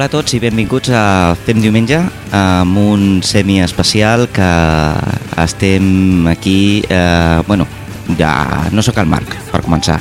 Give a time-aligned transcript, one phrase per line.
[0.00, 1.98] Hola a tots i benvinguts a Fem Diumenge
[2.32, 4.46] amb un semi-especial que
[5.42, 6.80] estem aquí...
[6.88, 7.66] Eh, bueno,
[8.16, 8.30] ja
[8.72, 9.98] no sóc el Marc, per començar.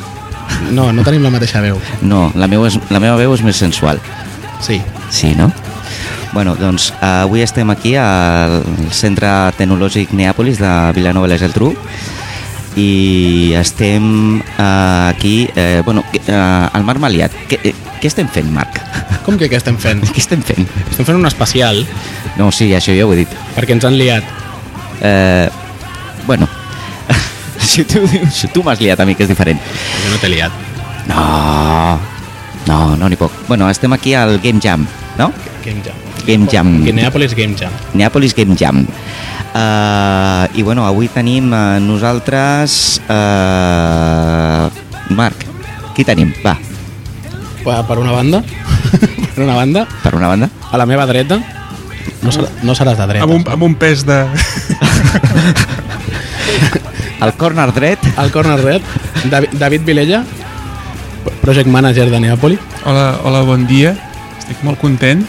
[0.71, 1.82] No, no tenim la mateixa veu.
[2.00, 4.00] No, la meva, és, la meva veu és més sensual.
[4.64, 4.79] Sí.
[5.11, 5.50] Sí, no?
[6.31, 8.61] Bueno, doncs avui estem aquí al
[8.96, 11.74] Centre Tecnològic Neàpolis de Vilanova i la Geltrú
[12.79, 14.63] i estem eh,
[15.11, 15.36] aquí...
[15.60, 17.36] Eh, bueno, eh, el Marc m'ha liat.
[17.52, 18.79] Què, eh, què estem fent, Marc?
[19.25, 20.01] Com que què estem fent?
[20.09, 20.68] Què estem fent?
[20.89, 21.83] Estem fent un especial
[22.37, 23.33] No, sí, això ja ho he dit.
[23.55, 24.23] perquè ens han liat.
[25.01, 25.49] Eh,
[26.27, 26.47] bueno,
[27.71, 28.01] si tu,
[28.32, 29.59] si tu m'has liat a mi, que és diferent.
[30.04, 30.51] Jo no t'he liat.
[31.09, 31.99] No,
[32.67, 33.31] no, no n'hi poc.
[33.47, 34.85] Bueno, estem aquí al Game Jam,
[35.17, 35.31] no?
[35.66, 35.95] Game Jam.
[36.27, 36.83] Game Jam.
[36.85, 37.71] Que Neapolis Game Jam.
[37.94, 38.85] Neapolis Game Jam.
[39.49, 43.01] Uh, I bueno, avui tenim uh, nosaltres...
[43.09, 44.69] Uh,
[45.17, 45.41] Marc,
[45.97, 46.29] qui tenim?
[46.45, 46.53] Va,
[47.88, 48.44] per una banda,
[49.35, 50.49] per una banda, per una banda.
[50.71, 51.39] a la meva dreta,
[52.21, 53.23] no, serà, no seràs de dreta.
[53.25, 54.23] amb un, amb un pes de...
[57.19, 58.81] Al corner dret, Al corner dret,
[59.27, 60.23] David, David Vilella,
[61.41, 62.59] project manager de Neapoli.
[62.85, 63.91] Hola, hola, bon dia.
[64.39, 65.25] Estic molt content.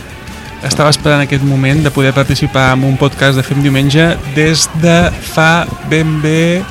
[0.66, 4.96] Estava esperant aquest moment de poder participar en un podcast de Fem Diumenge des de
[5.32, 6.62] fa ben bé,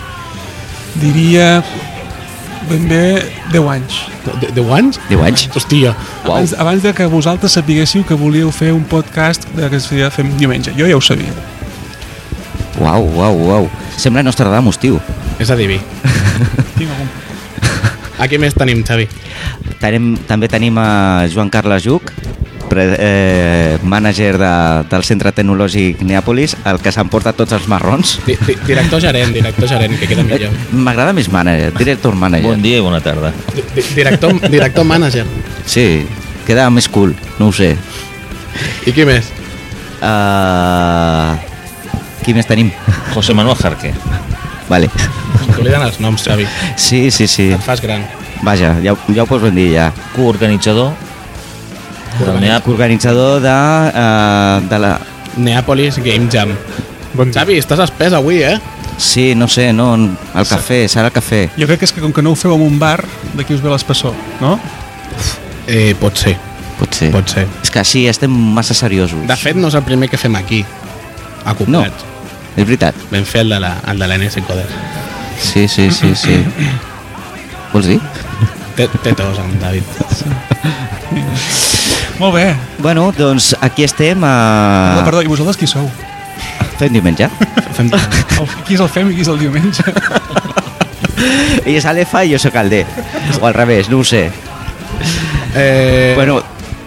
[1.02, 1.64] diria,
[2.68, 3.04] ben bé
[3.54, 4.00] 10 anys.
[4.42, 5.00] De, de anys?
[5.10, 5.46] 10 anys.
[5.56, 5.94] Hòstia,
[6.26, 6.36] Uau.
[6.36, 10.12] Abans, abans de que vosaltres sapiguéssiu que volíeu fer un podcast de que es feia
[10.12, 10.74] Fem Diumenge.
[10.78, 11.32] Jo ja ho sabia.
[12.80, 13.70] Uau, uau, uau.
[13.98, 15.00] Sembla Nostradamus, tio.
[15.40, 15.80] és adiví.
[16.78, 17.10] Tinc algun...
[18.24, 19.08] Aquí més tenim, Xavi.
[19.80, 22.12] Tenim, també tenim a Joan Carles Lluc,
[22.70, 24.52] pre, eh, mànager de,
[24.92, 28.20] del Centre Tecnològic Neàpolis, el que s'emporta tots els marrons.
[28.28, 30.54] Di, di, director gerent, director gerent, que queda Eh, millor.
[30.72, 32.48] M'agrada més mànager, director mànager.
[32.48, 33.34] Bon dia i bona tarda.
[33.56, 35.26] Di, di, director, director manager.
[35.66, 36.06] Sí,
[36.48, 37.74] queda més cool, no ho sé.
[38.86, 39.34] I qui més?
[40.00, 41.36] Uh,
[42.24, 42.72] qui més tenim?
[43.14, 43.92] José Manuel Jarque.
[44.70, 44.88] Vale.
[45.50, 46.46] T'obliden els noms, Xavi.
[46.78, 47.50] Sí, sí, sí.
[47.58, 48.06] Et fas gran.
[48.46, 49.90] Vaja, ja, ja ho pots ben dir, ja.
[50.16, 50.94] Coorganitzador
[52.26, 52.68] del NEAP.
[52.68, 55.00] Organitzador de, uh, de la...
[55.38, 56.52] Neapolis Game Jam.
[57.14, 58.58] Bon Xavi, estàs espès avui, eh?
[59.00, 61.46] Sí, no sé, no, el cafè, serà el cafè.
[61.58, 63.00] Jo crec que és que com que no ho feu en un bar,
[63.38, 64.58] d'aquí us ve l'espessor, no?
[65.68, 66.36] Eh, pot ser,
[66.80, 67.10] Pot ser.
[67.14, 67.46] pot ser.
[67.64, 69.24] És que sí, estem massa seriosos.
[69.28, 70.66] De fet, no és el primer que fem aquí.
[70.66, 72.06] no, Acoplats.
[72.58, 72.96] és veritat.
[73.12, 74.68] Vam fer el de la, el de Coder.
[75.40, 76.44] Sí, sí, sí, sí.
[77.74, 78.00] Vols dir?
[78.76, 79.84] Té, té tos, en David.
[82.20, 82.56] Molt bé.
[82.84, 85.02] Bueno, doncs aquí estem a...
[85.06, 85.88] Perdó, i vosaltres qui sou?
[86.80, 87.28] fent diumenge.
[87.76, 87.90] Fem...
[87.92, 89.84] El, qui és el fem i qui és el diumenge?
[91.66, 92.84] Ell és l'Efa i jo sóc el D.
[93.42, 94.30] O al revés, no ho sé.
[95.56, 96.38] Eh, Bueno,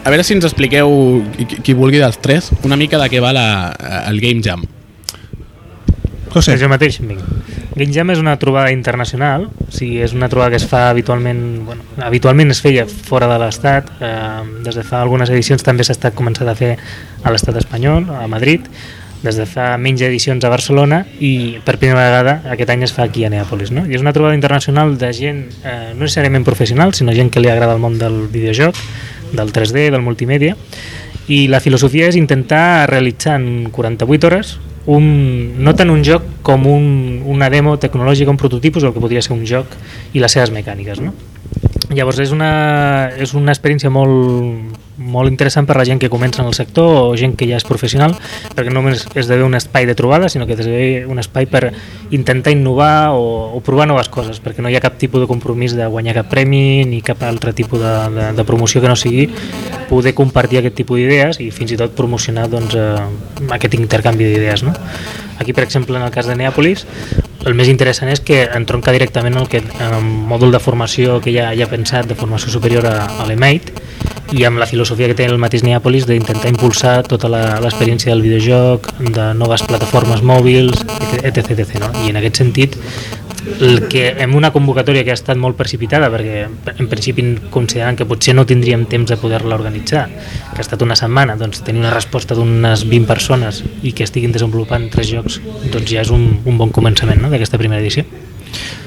[0.05, 0.89] a veure si ens expliqueu,
[1.37, 3.47] qui, qui vulgui dels tres, una mica de què va la,
[4.09, 4.65] el Game Jam.
[6.33, 7.21] José, Jo mateix, vinc.
[7.75, 11.65] Game Jam és una trobada internacional, o sigui, és una trobada que es fa habitualment,
[11.65, 15.97] bueno, habitualment es feia fora de l'Estat, eh, des de fa algunes edicions també s'ha
[15.97, 18.67] estat començat a fer a l'Estat espanyol, a Madrid,
[19.23, 23.07] des de fa menys edicions a Barcelona i per primera vegada aquest any es fa
[23.07, 23.71] aquí a Neàpolis.
[23.71, 23.87] No?
[23.87, 27.49] I és una trobada internacional de gent, eh, no necessàriament professional, sinó gent que li
[27.49, 28.77] agrada el món del videojoc,
[29.33, 30.59] del 3D, del multimèdia,
[31.31, 35.05] i la filosofia és intentar realitzar en 48 hores un,
[35.63, 36.87] no tant un joc com un,
[37.31, 39.77] una demo tecnològica, un prototipus, el que podria ser un joc
[40.13, 41.03] i les seves mecàniques.
[41.03, 41.15] No?
[41.93, 46.49] Llavors és una, és una experiència molt, molt interessant per la gent que comença en
[46.49, 48.15] el sector o gent que ja és professional,
[48.57, 51.71] perquè no només esdevé un espai de trobada, sinó que esdevé un espai per
[52.11, 55.77] intentar innovar o, o provar noves coses, perquè no hi ha cap tipus de compromís
[55.79, 59.29] de guanyar cap premi ni cap altre tipus de, de, de promoció que no sigui
[59.89, 64.67] poder compartir aquest tipus d'idees i fins i tot promocionar doncs, eh, aquest intercanvi d'idees.
[64.69, 64.77] No?
[65.41, 66.85] Aquí, per exemple, en el cas de Neàpolis,
[67.49, 71.51] el més interessant és que entronca directament el, que, el mòdul de formació que ja,
[71.59, 73.73] ja ha pensat de formació superior a, a l'EMAIT
[74.33, 78.89] i amb la filosofia que té el mateix Neàpolis d'intentar impulsar tota l'experiència del videojoc,
[79.03, 80.85] de noves plataformes mòbils,
[81.21, 81.53] etc.
[81.53, 81.93] etc no?
[82.07, 82.79] I en aquest sentit,
[83.61, 88.07] el que en una convocatòria que ha estat molt precipitada perquè en principi considerant que
[88.09, 91.95] potser no tindríem temps de poder-la organitzar que ha estat una setmana, doncs tenir una
[91.95, 95.41] resposta d'unes 20 persones i que estiguin desenvolupant tres jocs
[95.73, 97.33] doncs ja és un, un bon començament no?
[97.35, 98.07] d'aquesta primera edició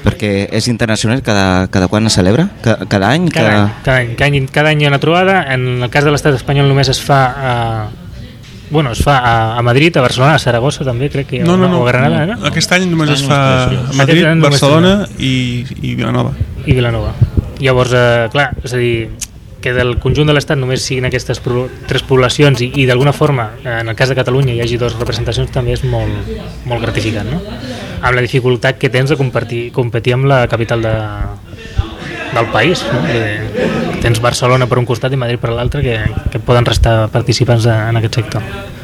[0.04, 2.48] perquè és internacional, cada, cada quan es celebra?
[2.62, 3.28] Cada, cada any?
[3.28, 6.06] cada, any, cada, any, cada, any, cada any hi ha una trobada en el cas
[6.06, 7.54] de l'estat espanyol només es fa a,
[8.70, 11.46] bueno, es fa a, a Madrid, a Barcelona, a Saragossa també crec que hi ha
[11.46, 11.82] no, no, una, no.
[11.82, 12.40] o a Granada eh, no?
[12.50, 13.40] Aquest any només es Aquest fa
[13.70, 16.34] a Madrid, Barcelona i, i Vilanova.
[16.66, 17.14] i Vilanova.
[17.62, 19.08] Llavors, eh, clar, és a dir,
[19.66, 23.90] que del conjunt de l'Estat només siguin aquestes tres poblacions i, i d'alguna forma, en
[23.90, 26.30] el cas de Catalunya, hi hagi dues representacions també és molt,
[26.70, 27.40] molt gratificant, no?
[27.98, 30.94] Amb la dificultat que tens de compartir, competir amb la capital de,
[32.36, 33.02] del país, no?
[33.10, 35.98] Que tens Barcelona per un costat i Madrid per l'altre que,
[36.30, 38.75] que poden restar participants en aquest sector.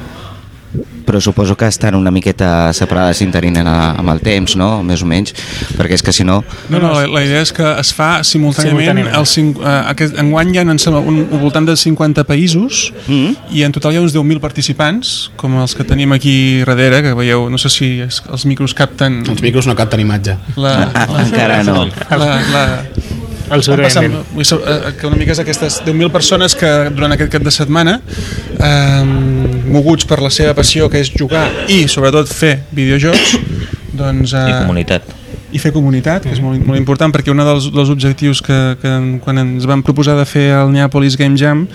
[1.07, 4.83] Però suposo que estan una miqueta separades interinen a- amb el temps, no?
[4.83, 5.35] Més o menys,
[5.77, 6.39] perquè és que si no...
[6.71, 9.17] No, no, la, la idea és que es fa simultàniament, Simultàniament.
[9.19, 13.35] el cinc, eh, aquest, enguany hi ha sembla, un, al voltant de 50 països Mm?
[13.51, 17.13] i en total hi ha uns 10.000 participants com els que tenim aquí darrere que
[17.19, 20.37] veieu, no sé si es, els micros capten Els micros no capten imatge.
[20.57, 20.89] la,
[21.27, 21.85] Encara no.
[22.11, 22.65] la, la,
[23.53, 23.63] El
[24.33, 27.53] vull dir, eh, que una mica és aquestes 10.000 persones que durant aquest cap de
[27.53, 27.99] setmana
[28.57, 29.03] eh,
[29.73, 33.37] moguts per la seva passió que és jugar i sobretot fer videojocs
[33.93, 35.11] doncs, eh, I comunitat.
[35.53, 38.97] i fer comunitat, que és molt, molt important perquè un dels, dels objectius que, que
[39.25, 41.67] quan ens vam proposar de fer el Neapolis Game Jam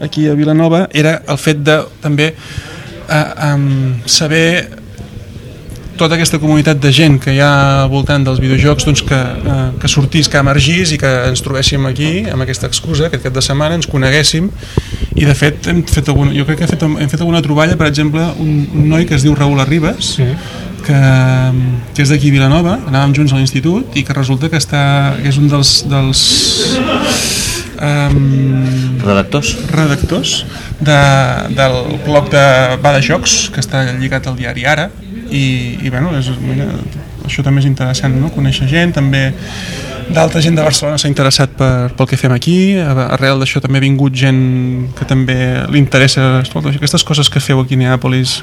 [0.00, 4.77] aquí a Vilanova era el fet de també eh, um, saber
[5.98, 7.50] tota aquesta comunitat de gent que hi ha
[7.84, 11.84] al voltant dels videojocs doncs que, eh, que sortís, que emergís i que ens trobéssim
[11.90, 14.48] aquí amb aquesta excusa, aquest cap de setmana ens coneguéssim
[15.18, 17.76] i de fet hem fet alguna, jo crec que hem fet, hem fet alguna troballa
[17.80, 20.28] per exemple un, un noi que es diu Raül Arribas Sí.
[20.86, 20.98] que,
[21.94, 25.28] que és d'aquí a Vilanova, anàvem junts a l'institut i que resulta que, està, que
[25.28, 26.22] és un dels, dels
[27.82, 29.56] um, Redactors?
[29.74, 30.44] redactors
[30.80, 30.98] de,
[31.58, 32.44] del blog de
[32.82, 34.88] Bada Jocs, que està lligat al diari Ara,
[35.30, 36.70] i, i bueno, és, mira,
[37.26, 38.32] això també és interessant, no?
[38.34, 39.28] conèixer gent, també
[40.08, 43.84] d'altra gent de Barcelona s'ha interessat per, pel que fem aquí, arrel d'això també ha
[43.84, 44.38] vingut gent
[44.96, 45.36] que també
[45.68, 48.38] li interessa escolta, aquestes coses que feu aquí a Neàpolis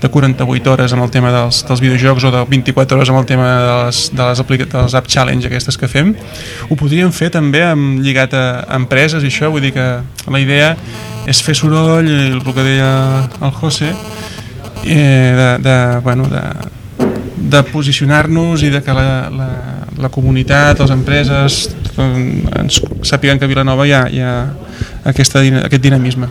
[0.00, 3.28] de 48 hores amb el tema dels, dels videojocs o de 24 hores amb el
[3.28, 6.14] tema de les, de les, de les app challenge aquestes que fem
[6.68, 9.88] ho podríem fer també amb, lligat a, a empreses i això, vull dir que
[10.32, 10.74] la idea
[11.28, 12.92] és fer soroll el que deia
[13.42, 13.92] el José
[14.84, 16.42] eh, de, de, bueno, de,
[17.52, 19.48] de posicionar-nos i de que la, la,
[19.98, 21.62] la comunitat, les empreses
[21.98, 24.32] ens sàpiguen que a Vilanova hi ha, hi ha
[25.10, 26.28] aquesta, aquest dinamisme.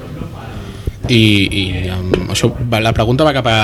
[1.12, 1.20] I,
[1.52, 3.58] i um, això, la pregunta va cap a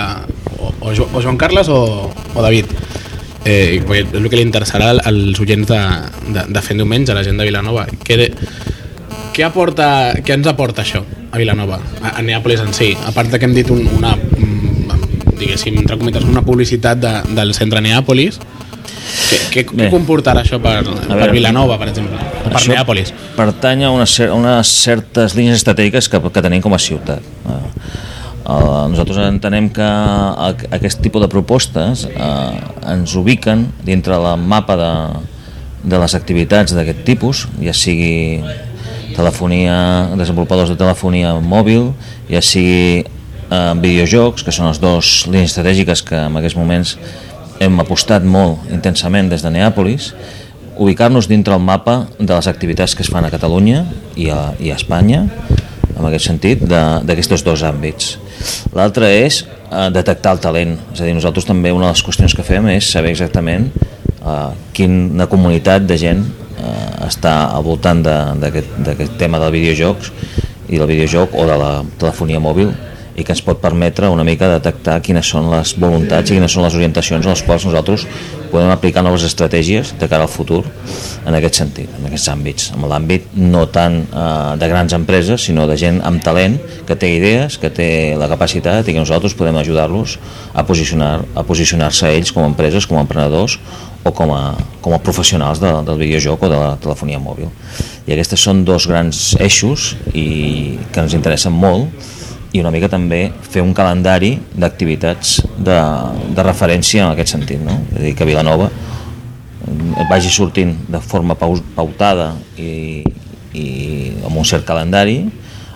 [0.57, 2.65] o, o, Jo- o Joan Carles o, o David.
[3.47, 5.77] Eh, és el que li interessarà als oients de,
[6.35, 7.85] de, de Fent Diumenge, a la gent de Vilanova.
[8.03, 8.17] Què,
[9.31, 9.87] què, aporta,
[10.25, 12.89] què ens aporta això a Vilanova, a, a Neàpolis en si?
[13.07, 14.11] A part que hem dit un, una
[15.39, 18.39] diguéssim, entre cometes, una publicitat de, del centre Neàpolis.
[19.51, 22.17] Què, què, comportarà això per, per veure, Vilanova, per exemple?
[22.45, 23.13] O per Neàpolis?
[23.37, 27.23] pertany a unes, cer- a unes certes línies estratègiques que, que tenim com a ciutat.
[27.47, 34.77] Eh, nosaltres entenem que a- aquest tipus de propostes eh, ens ubiquen dintre del mapa
[34.79, 34.91] de,
[35.83, 38.43] de les activitats d'aquest tipus, ja sigui
[39.17, 41.91] telefonia, desenvolupadors de telefonia mòbil,
[42.29, 43.03] ja sigui
[43.49, 46.95] eh, videojocs, que són les dues línies estratègiques que en aquests moments
[47.63, 50.11] hem apostat molt intensament des de Neàpolis,
[50.77, 53.83] ubicar-nos dintre el mapa de les activitats que es fan a Catalunya
[54.15, 55.25] i a, i a Espanya,
[55.97, 58.17] en aquest sentit, d'aquests dos àmbits.
[58.77, 62.35] L'altre és eh, detectar el talent, és a dir, nosaltres també una de les qüestions
[62.37, 69.17] que fem és saber exactament eh, quina comunitat de gent eh, està al voltant d'aquest
[69.17, 70.11] tema del videojocs
[70.69, 72.75] i del videojoc o de la telefonia mòbil
[73.17, 76.67] i que ens pot permetre una mica detectar quines són les voluntats i quines són
[76.67, 78.05] les orientacions a les quals nosaltres
[78.51, 80.61] podem aplicar noves estratègies de cara al futur
[81.25, 84.27] en aquest sentit, en aquests àmbits, en l'àmbit no tant eh,
[84.61, 88.87] de grans empreses, sinó de gent amb talent, que té idees, que té la capacitat
[88.87, 90.17] i que nosaltres podem ajudar-los
[90.53, 93.57] a posicionar a posicionar-se ells com a empreses, com a emprenedors
[94.05, 97.49] o com a, com a professionals de, del videojoc o de la telefonia mòbil.
[98.07, 101.89] I aquests són dos grans eixos i que ens interessen molt
[102.57, 105.77] i una mica també fer un calendari d'activitats de,
[106.33, 107.75] de referència en aquest sentit, no?
[107.93, 113.03] És a dir, que Vilanova eh, vagi sortint de forma pau- pautada i,
[113.53, 113.67] i
[114.25, 115.19] amb un cert calendari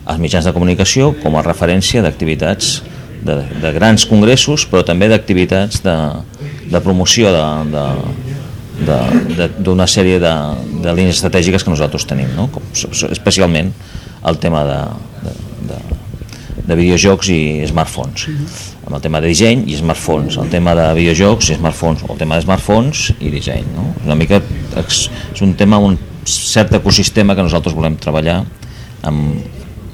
[0.01, 2.79] als mitjans de comunicació com a referència d'activitats
[3.21, 5.95] de, de grans congressos però també d'activitats de,
[6.71, 7.29] de promoció
[9.61, 10.33] d'una sèrie de,
[10.81, 12.47] de línies estratègiques que nosaltres tenim, no?
[12.53, 12.65] Com,
[13.11, 13.69] especialment
[14.25, 14.79] el tema de,
[15.25, 15.33] de,
[15.69, 15.77] de,
[16.67, 18.27] de videojocs i smartphones.
[18.85, 20.37] Amb el tema de disseny i smartphones.
[20.41, 22.05] El tema de videojocs i smartphones.
[22.07, 23.89] O el tema de smartphones i disseny no?
[24.05, 24.41] una mica
[24.81, 28.41] és un tema un cert ecosistema que nosaltres volem treballar
[29.07, 29.41] amb,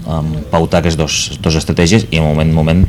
[0.07, 2.83] amb pautar aquestes dos, dos estratègies i en moment moment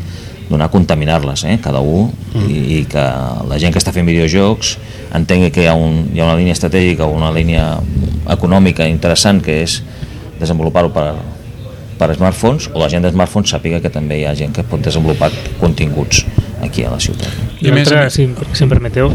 [0.49, 1.59] donar a contaminar-les, eh?
[1.61, 2.09] cada un
[2.49, 3.03] i, i que
[3.51, 4.77] la gent que està fent videojocs
[5.17, 7.75] entengui que hi ha, un, hi ha una línia estratègica o una línia
[8.33, 9.83] econòmica interessant que és
[10.41, 11.11] desenvolupar-ho per,
[11.99, 14.81] per smartphones o la gent de smartphones sàpiga que també hi ha gent que pot
[14.85, 16.25] desenvolupar continguts
[16.63, 17.31] aquí a la ciutat.
[17.61, 19.13] I, I a més- si, si em permeteu,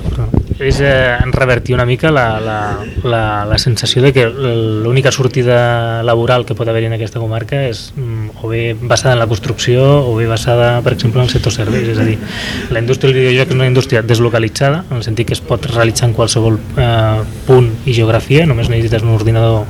[0.63, 2.57] és eh, en revertir una mica la, la,
[3.03, 7.89] la, la sensació de que l'única sortida laboral que pot haver en aquesta comarca és
[7.97, 11.51] mm, o bé basada en la construcció o bé basada, per exemple, en el sector
[11.51, 11.89] serveis.
[11.95, 12.17] És a dir,
[12.71, 16.09] la indústria del videojoc és una indústria deslocalitzada, en el sentit que es pot realitzar
[16.11, 19.65] en qualsevol eh, punt i geografia, només necessites un ordinador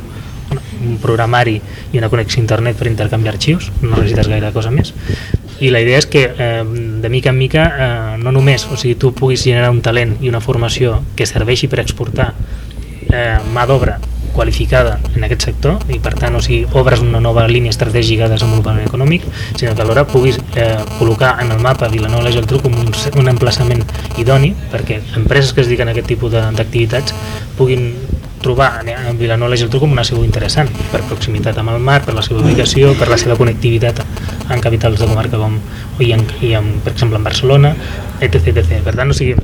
[0.84, 1.60] un programari
[1.92, 4.94] i una connexió a internet per intercanviar arxius, no necessites gaire cosa més.
[5.64, 8.98] I la idea és que eh, de mica en mica eh, no només o sigui,
[9.00, 12.34] tu puguis generar un talent i una formació que serveixi per exportar
[13.14, 14.00] eh, mà d'obra
[14.34, 18.36] qualificada en aquest sector i per tant o sigui, obres una nova línia estratègica de
[18.36, 22.60] desenvolupament econòmic sinó que alhora puguis eh, col·locar en el mapa Vilanova i la Geltrú
[22.64, 23.86] com un, un emplaçament
[24.18, 27.14] idoni perquè empreses que es dediquen a aquest tipus d'activitats
[27.60, 27.92] puguin
[28.44, 32.16] trobar a Vilanova la Geltrú com una seu interessant per proximitat amb el mar, per
[32.18, 34.04] la seva ubicació, per la seva connectivitat
[34.52, 35.58] en capitals de comarca com
[36.04, 37.74] i, en, i en, per exemple en Barcelona,
[38.20, 38.54] etc.
[38.54, 38.82] etc.
[38.86, 39.38] Per tant, o sigui,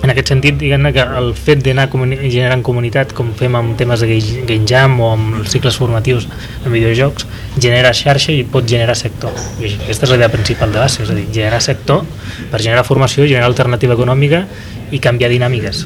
[0.00, 4.00] en aquest sentit, diguem-ne que el fet d'anar comuni generant comunitat, com fem amb temes
[4.00, 4.08] de
[4.48, 6.24] game Jam o amb els cicles formatius
[6.64, 7.28] en videojocs,
[7.60, 9.36] genera xarxa i pot generar sector.
[9.60, 12.06] I aquesta és la idea principal de base, és a dir, generar sector
[12.50, 14.46] per generar formació, generar alternativa econòmica
[14.90, 15.84] i canviar dinàmiques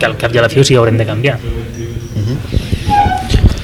[0.00, 1.36] que al cap i a la fi sigui haurem de canviar.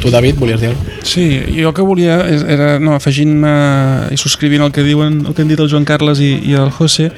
[0.01, 0.97] Tu, David, volies dir cosa?
[1.03, 1.25] Sí,
[1.57, 3.53] jo el que volia és- era, no, afegint-me
[4.13, 6.71] i subscrivint el que diuen, el que han dit el Joan Carles i, i el
[6.71, 7.09] José,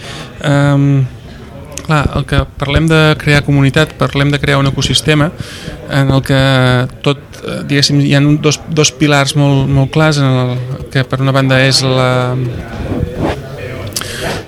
[0.47, 1.03] um,
[1.85, 5.31] clar, el que parlem de crear comunitat, parlem de crear un ecosistema
[5.91, 6.41] en el que
[7.03, 10.57] tot, eh, diguéssim, hi ha un, dos, dos pilars molt, molt clars, en el,
[10.93, 12.37] que per una banda és la,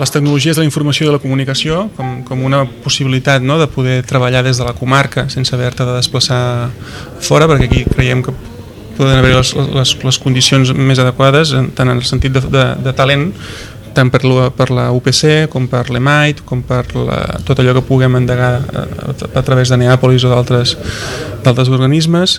[0.00, 3.69] les tecnologies de la informació i de la comunicació com, com una possibilitat no, de
[3.71, 6.71] poder treballar des de la comarca sense haver-te de desplaçar
[7.21, 8.35] fora perquè aquí creiem que
[8.97, 12.97] poden haver les, les, les condicions més adequades tant en el sentit de, de, de
[12.97, 13.30] talent
[13.95, 17.85] tant per la, per la UPC com per l'EMAIT com per la, tot allò que
[17.87, 20.76] puguem endegar a, a, a través de Neàpolis o d'altres
[21.71, 22.38] organismes.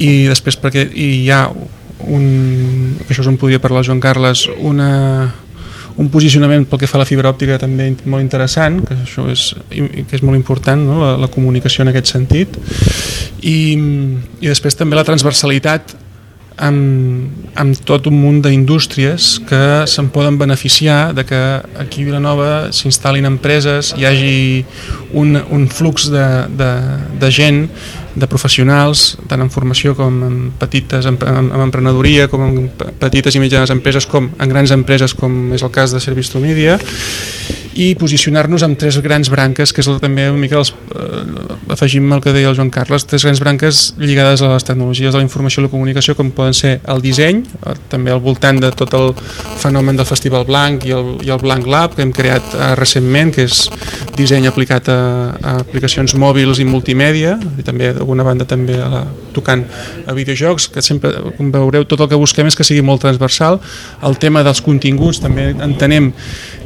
[0.00, 1.44] I després perquè hi ha
[2.06, 5.34] un, això us en podria parlar Joan Carles una,
[5.96, 9.48] un posicionament pel que fa a la fibra òptica també molt interessant, que això és,
[9.70, 10.98] que és molt important, no?
[11.02, 12.58] la, la comunicació en aquest sentit,
[13.40, 13.58] i,
[14.40, 15.96] i després també la transversalitat
[16.56, 19.60] amb, amb tot un munt d'indústries que
[19.90, 21.40] se'n poden beneficiar de que
[21.80, 24.64] aquí a Vilanova s'instal·lin empreses, hi hagi
[25.12, 26.24] un, un flux de,
[26.56, 26.70] de,
[27.20, 27.66] de gent,
[28.16, 32.88] de professionals, tant en formació com en petites, en, en, en emprenedoria, com en pe-
[33.04, 36.40] petites i mitjanes empreses, com en grans empreses, com és el cas de Service to
[37.76, 42.08] i posicionar-nos amb tres grans branques, que és el, també una mica els, eh, afegim
[42.16, 45.26] el que deia el Joan Carles, tres grans branques lligades a les tecnologies de la
[45.26, 48.96] informació i la comunicació, com poden ser el disseny, eh, també al voltant de tot
[48.96, 49.12] el
[49.60, 53.34] fenomen del Festival Blanc i el, i el Blanc Lab, que hem creat eh, recentment,
[53.36, 53.66] que és
[54.16, 54.98] disseny aplicat a,
[55.36, 59.04] a aplicacions mòbils i multimèdia, i també d'alguna banda també a la,
[59.36, 59.66] tocant
[60.08, 63.60] a videojocs, que sempre, com veureu, tot el que busquem és que sigui molt transversal.
[64.06, 66.14] El tema dels continguts, també entenem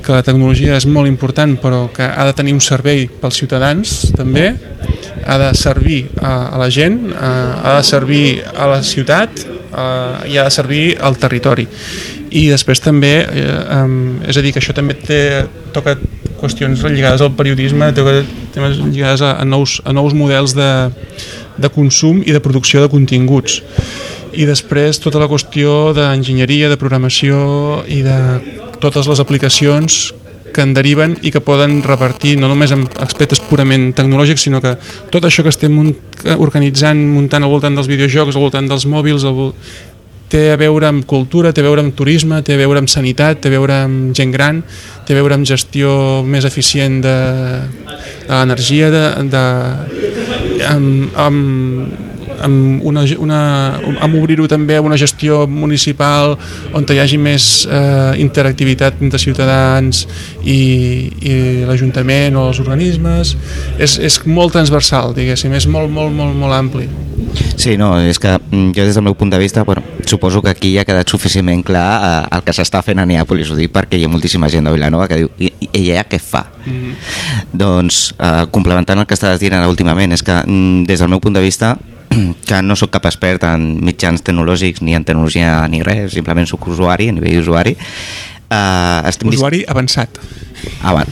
[0.04, 4.10] que la tecnologia és molt important però que ha de tenir un servei pels ciutadans
[4.16, 4.52] també,
[5.24, 9.84] ha de servir a, a la gent, a, ha de servir a la ciutat a,
[10.28, 11.66] i ha de servir al territori.
[12.30, 15.20] I després també eh, és a dir que això també té,
[15.74, 15.96] toca
[16.40, 18.22] qüestions lligades al periodisme toca
[18.54, 20.70] temes lligades a, a, nous, a nous models de,
[21.58, 23.60] de consum i de producció de continguts.
[24.30, 28.18] I després tota la qüestió d'enginyeria, de programació i de
[28.80, 30.00] totes les aplicacions
[30.54, 34.76] que en deriven i que poden revertir no només en aspectes purament tecnològics, sinó que
[35.12, 35.94] tot això que estem munt,
[36.38, 39.54] organitzant, muntant al voltant dels videojocs, al voltant dels mòbils, al vol...
[40.30, 43.40] té a veure amb cultura, té a veure amb turisme, té a veure amb sanitat,
[43.42, 44.60] té a veure amb gent gran,
[45.06, 47.16] té a veure amb gestió més eficient de,
[48.28, 49.02] de l'energia, de,
[49.32, 49.42] de,
[50.70, 53.40] amb, amb, amb, una, una,
[54.00, 56.36] amb obrir-ho també a una gestió municipal
[56.76, 60.06] on hi hagi més eh, interactivitat entre ciutadans
[60.42, 60.60] i,
[61.20, 61.34] i
[61.68, 63.36] l'Ajuntament o els organismes.
[63.78, 66.88] És, és molt transversal diguéssim, és molt, molt, molt, molt ampli
[67.60, 70.50] Sí, no, és que mm, jo des del meu punt de vista, bueno, suposo que
[70.50, 73.72] aquí ja ha quedat suficientment clar eh, el que s'està fent a Neàpolis, ho dic
[73.74, 76.46] perquè hi ha moltíssima gent de Vilanova que diu, i, i ella què fa?
[76.64, 76.94] Mm -hmm.
[77.52, 81.20] Doncs, eh, complementant el que estaves dient ara últimament, és que mm, des del meu
[81.20, 81.76] punt de vista
[82.48, 86.66] que no sóc cap expert en mitjans tecnològics ni en tecnologia ni res, simplement sóc
[86.66, 87.76] usuari, a nivell d'usuari,
[88.50, 90.20] eh, estem dis- usuari avançat
[90.82, 91.06] Avan...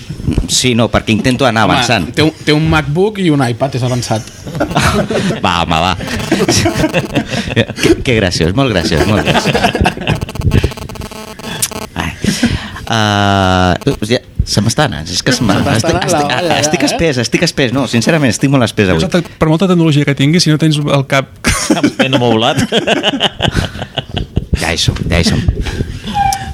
[0.48, 2.08] Sí, no, perquè intento anar avançant.
[2.08, 4.24] Home, té, un, té un MacBook i un iPad, és avançat.
[5.44, 5.92] Va, home, va.
[7.54, 9.56] que, que graciós, molt graciós, molt graciós.
[11.96, 12.12] Ai.
[12.88, 16.88] Uh, ja, se m'està anant, és que se Estic, estic, estic eh?
[16.88, 19.04] espès, estic espès, no, sincerament, estic molt espès avui.
[19.12, 21.36] Per, per molta tecnologia que tinguis, si no tens el cap...
[22.00, 22.64] Ben amoblat.
[24.58, 25.44] Ja hi som, ja hi som.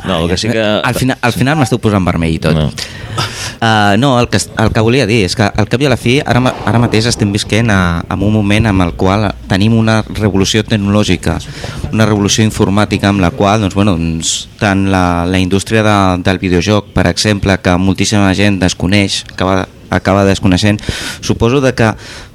[0.05, 0.61] No, el que sí que...
[0.61, 2.57] Al final, al final m'esteu posant vermell i tot.
[2.57, 2.69] No.
[2.69, 3.25] No.
[3.65, 5.97] Uh, no, el que, el que volia dir és que al cap i a la
[5.97, 10.01] fi ara, ara mateix estem visquent a, en un moment en el qual tenim una
[10.09, 11.39] revolució tecnològica,
[11.93, 15.97] una revolució informàtica amb la qual doncs, bueno, doncs, tant la, la indústria de,
[16.27, 20.83] del videojoc, per exemple, que moltíssima gent desconeix, acaba, acaba desconeixent,
[21.23, 21.95] suposo de que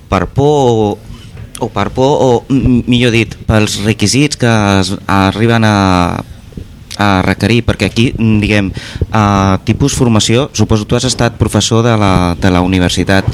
[0.10, 0.98] per por
[1.60, 4.50] o per por, o millor dit, pels requisits que
[4.80, 6.24] es, arriben a,
[7.00, 8.72] a requerir, perquè aquí, mm, diguem,
[9.16, 13.26] a tipus formació, suposo tu has estat professor de la, de la universitat.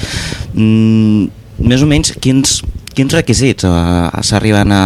[0.53, 1.25] Mm,
[1.65, 2.61] més o menys, quins,
[2.93, 4.85] quins requisits eh, s'arriben a,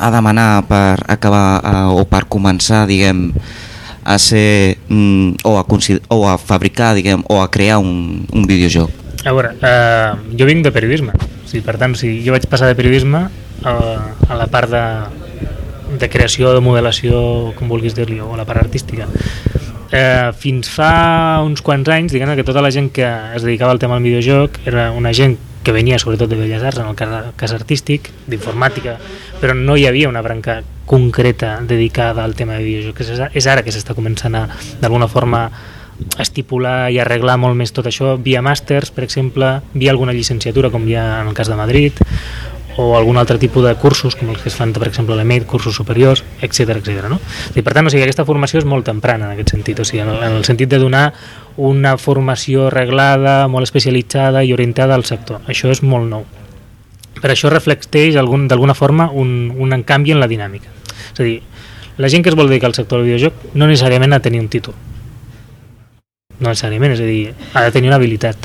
[0.00, 3.30] a demanar per acabar eh, o per començar, diguem,
[4.06, 5.64] a ser mm, o, a
[6.14, 8.90] o a fabricar, diguem, o a crear un, un videojoc?
[9.26, 12.70] A veure, eh, jo vinc de periodisme, o sigui, per tant, si jo vaig passar
[12.70, 13.24] de periodisme
[13.66, 13.74] a,
[14.28, 14.82] a la part de,
[15.98, 19.06] de creació, de modelació, com vulguis dir-li, o la part artística.
[19.94, 23.78] Eh, fins fa uns quants anys, diguem que tota la gent que es dedicava al
[23.78, 27.32] tema del videojoc era una gent que venia sobretot de Belles Arts, en el cas,
[27.34, 28.98] cas artístic, d'informàtica,
[29.40, 33.00] però no hi havia una branca concreta dedicada al tema de videojoc.
[33.02, 34.44] És, és ara que s'està començant a,
[34.82, 35.48] d'alguna forma,
[36.20, 40.86] estipular i arreglar molt més tot això via màsters, per exemple, via alguna llicenciatura, com
[40.86, 42.02] hi ha en el cas de Madrid,
[42.78, 45.46] o algun altre tipus de cursos, com els que es fan, per exemple, a l'EMET,
[45.48, 47.06] cursos superiors, etc etc.
[47.08, 47.16] no?
[47.56, 50.02] I per tant, o sigui, aquesta formació és molt temprana en aquest sentit, o sigui,
[50.04, 51.06] en el, en el sentit de donar
[51.56, 55.40] una formació reglada, molt especialitzada i orientada al sector.
[55.48, 56.26] Això és molt nou.
[57.16, 60.68] Per això reflecteix algun- d'alguna forma un, un canvi en la dinàmica.
[61.14, 61.40] És a dir,
[61.96, 64.42] la gent que es vol dedicar al sector del videojoc no necessàriament ha de tenir
[64.44, 64.74] un títol.
[66.38, 68.36] No necessàriament, és a dir, ha de tenir una habilitat.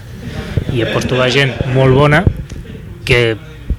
[0.71, 2.23] I pots trobar gent molt bona
[3.03, 3.35] que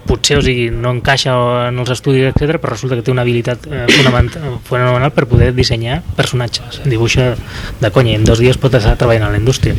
[0.07, 1.35] potser o sigui, no encaixa
[1.69, 5.53] en els estudis, etc, però resulta que té una habilitat eh, fonamental, fonamental per poder
[5.57, 6.81] dissenyar personatges.
[6.88, 7.33] Dibuixa
[7.81, 9.77] de conya i en dos dies pot estar treballant a la indústria.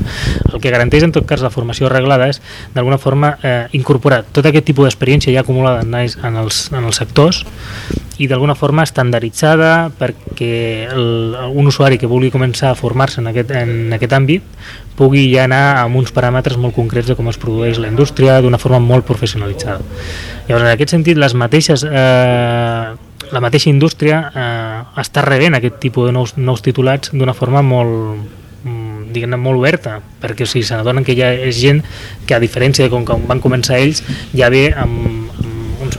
[0.51, 2.41] El que garanteix en tot cas la formació reglada és
[2.75, 6.17] d'alguna forma eh, incorporar tot aquest tipus d'experiència ja acumulada en, els,
[6.71, 7.43] en els sectors
[8.23, 10.53] i d'alguna forma estandarditzada perquè
[10.93, 14.45] el, un usuari que vulgui començar a formar-se en, aquest, en aquest àmbit
[14.97, 18.59] pugui ja anar amb uns paràmetres molt concrets de com es produeix la indústria d'una
[18.61, 19.81] forma molt professionalitzada.
[20.47, 22.93] Llavors, en aquest sentit, les mateixes, eh,
[23.33, 28.21] la mateixa indústria eh, està rebent aquest tipus de nous, nous titulats d'una forma molt,
[28.63, 31.81] mm, diguem molt oberta, perquè o sigui, se n'adonen que ja és gent
[32.27, 34.03] que a diferència de com, com van començar ells,
[34.37, 35.22] ja ve amb,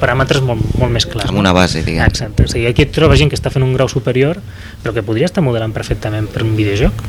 [0.04, 1.32] paràmetres molt, molt més clars.
[1.32, 2.04] Amb una base, diguem.
[2.06, 4.42] Exacte, o sigui, aquí et troba gent que està fent un grau superior,
[4.84, 7.00] però que podria estar modelant perfectament per un videojoc,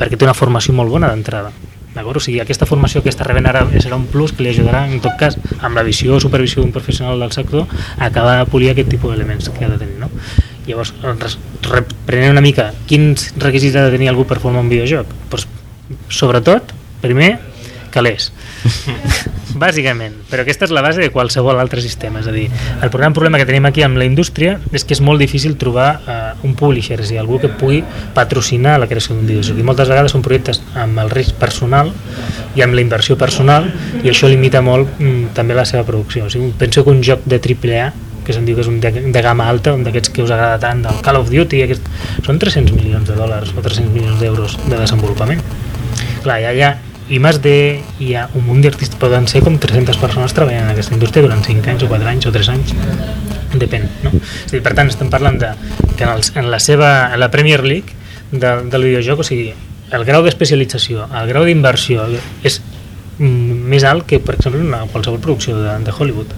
[0.00, 1.54] perquè té una formació molt bona d'entrada.
[1.94, 2.18] D'acord?
[2.18, 4.98] O sigui, aquesta formació que està rebent ara serà un plus que li ajudarà, en
[5.02, 7.68] tot cas, amb la visió o supervisió d'un professional del sector,
[7.98, 10.00] a acabar de polir aquest tipus d'elements que ha de tenir.
[10.02, 10.10] No?
[10.66, 10.90] Llavors,
[11.70, 15.12] reprenent una mica, quins requisits ha de tenir algú per formar un videojoc?
[15.30, 15.46] Pues,
[16.08, 17.36] sobretot, primer,
[17.94, 18.32] calés.
[19.54, 22.48] Bàsicament, però aquesta és la base de qualsevol altre sistema, és a dir,
[22.82, 25.88] el gran problema que tenim aquí amb la indústria és que és molt difícil trobar
[25.94, 27.84] eh, un publisher, és a dir, algú que pugui
[28.16, 31.92] patrocinar la creació d'un videojoc, i moltes vegades són projectes amb el risc personal
[32.58, 33.70] i amb la inversió personal,
[34.02, 36.26] i això limita molt mm, també la seva producció.
[36.26, 37.92] O sigui, penso que un joc de AAA
[38.24, 40.56] que se'n diu que és un de, de gamma alta, un d'aquests que us agrada
[40.62, 41.90] tant, del Call of Duty, aquest,
[42.24, 45.44] són 300 milions de dòlars o 300 milions d'euros de desenvolupament.
[46.24, 46.72] Clar, ja ha
[47.12, 47.56] i més de
[48.00, 51.42] hi ha un munt d'artistes poden ser com 300 persones treballant en aquesta indústria durant
[51.44, 52.72] 5 anys o 4 anys o 3 anys
[53.60, 54.12] depèn, no?
[54.14, 55.52] És a dir, per tant estem parlant de
[55.98, 57.92] que en, els, en la seva en la Premier League
[58.32, 59.52] de, del videojoc, o sigui
[59.94, 62.08] el grau d'especialització, el grau d'inversió
[62.42, 62.58] és
[63.18, 66.32] mm, més alt que per exemple una qualsevol producció de, de Hollywood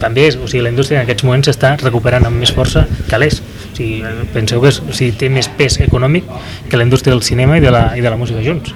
[0.00, 3.18] també és, o sigui, la indústria en aquests moments s'està recuperant amb més força que
[3.20, 3.40] l'és.
[3.40, 3.98] O sigui,
[4.32, 6.30] penseu que és, o sigui, té més pes econòmic
[6.70, 8.72] que la indústria del cinema i de la, i de la música junts.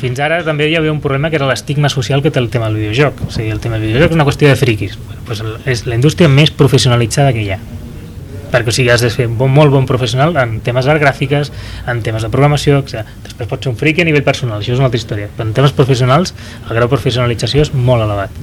[0.00, 2.68] Fins ara també hi havia un problema que era l'estigma social que té el tema
[2.68, 3.26] del videojoc.
[3.28, 4.98] O sigui, el tema del videojoc és una qüestió de friquis.
[5.06, 7.60] Bueno, pues és la indústria més professionalitzada que hi ha
[8.50, 11.52] perquè o sigui, has de ser un bon, molt bon professional en temes d'art gràfiques,
[11.90, 13.04] en temes de programació, etc.
[13.26, 15.28] Després pots ser un friqui a nivell personal, això és una altra història.
[15.36, 18.42] Però en temes professionals, el grau de professionalització és molt elevat.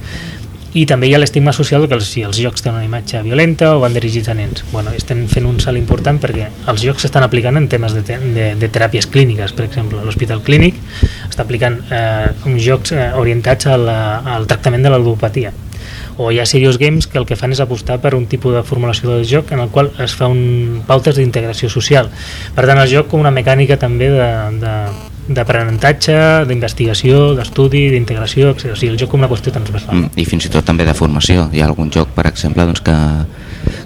[0.74, 3.68] I també hi ha l'estigma social que els, si els jocs tenen una imatge violenta
[3.76, 4.64] o van dirigits a nens.
[4.72, 8.18] Bueno, estem fent un salt important perquè els jocs s'estan aplicant en temes de, te
[8.18, 10.02] de, de teràpies clíniques, per exemple.
[10.02, 10.80] L'Hospital Clínic
[11.34, 13.98] està aplicant eh, uns jocs eh, orientats a la,
[14.36, 15.52] al tractament de l'aldopatia.
[16.16, 18.62] o hi ha serious games que el que fan és apostar per un tipus de
[18.62, 22.10] formulació del joc en el qual es fa un pautes d'integració social
[22.54, 24.28] per tant el joc com una mecànica també de,
[24.62, 24.74] de,
[25.28, 28.52] d'aprenentatge, d'investigació, d'estudi, d'integració.
[28.52, 29.96] O sigui, el joc com una qüestió transversal.
[29.96, 31.48] Mm, I fins i tot també de formació.
[31.52, 32.96] Hi ha algun joc, per exemple, doncs, que,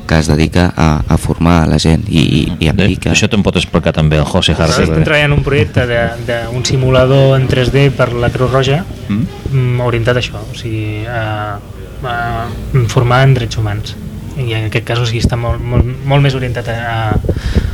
[0.08, 3.12] que es dedica a, a formar la gent i, i, i a mi que...
[3.12, 4.86] Això te'n pot explicar també el José Hardy.
[4.88, 5.84] estem treballant en un projecte
[6.28, 9.24] d'un simulador en 3D per la Creu Roja Mm?
[9.52, 11.58] mm, orientat a això, o sigui, a,
[12.04, 12.16] a
[12.92, 13.94] formar en drets humans.
[14.38, 17.14] I en aquest cas o sigui, està molt, molt, molt més orientat a,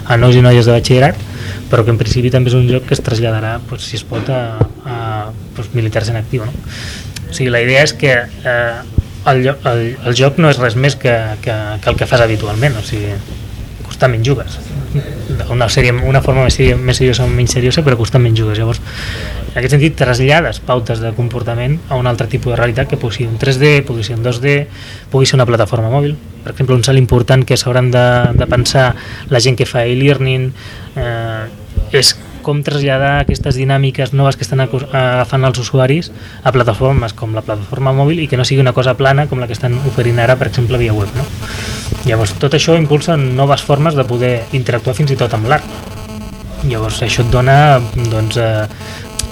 [0.06, 1.18] a nois i noies de batxillerat,
[1.70, 4.30] però que en principi també és un joc que es traslladarà, doncs, si es pot,
[4.30, 4.98] a, a
[5.56, 6.46] doncs, militars en actiu.
[6.46, 6.54] No?
[7.28, 10.96] O sigui, la idea és que eh, el, el, el joc no és res més
[11.00, 13.14] que, que, que el que fas habitualment, o sigui,
[13.84, 14.58] constantment jugues.
[15.50, 18.58] Una, sèrie, una forma més, més seriosa o menys seriosa però constantment jugues.
[18.58, 18.80] Llavors
[19.54, 23.20] en aquest sentit trasllades pautes de comportament a un altre tipus de realitat que pugui
[23.20, 24.54] ser un 3D, pugui ser un 2D
[25.12, 26.16] pugui ser una plataforma mòbil.
[26.44, 28.92] Per exemple un salt important que s'hauran de, de pensar
[29.30, 30.50] la gent que fa e-learning
[30.98, 31.44] eh,
[31.94, 36.10] és com traslladar aquestes dinàmiques noves que estan agafant els usuaris
[36.44, 39.48] a plataformes com la plataforma mòbil i que no sigui una cosa plana com la
[39.48, 41.10] que estan oferint ara, per exemple, via web.
[41.16, 41.26] No?
[42.04, 45.64] Llavors, tot això impulsa noves formes de poder interactuar fins i tot amb l'art.
[46.68, 47.56] Llavors, això et dona,
[48.12, 48.68] doncs, eh,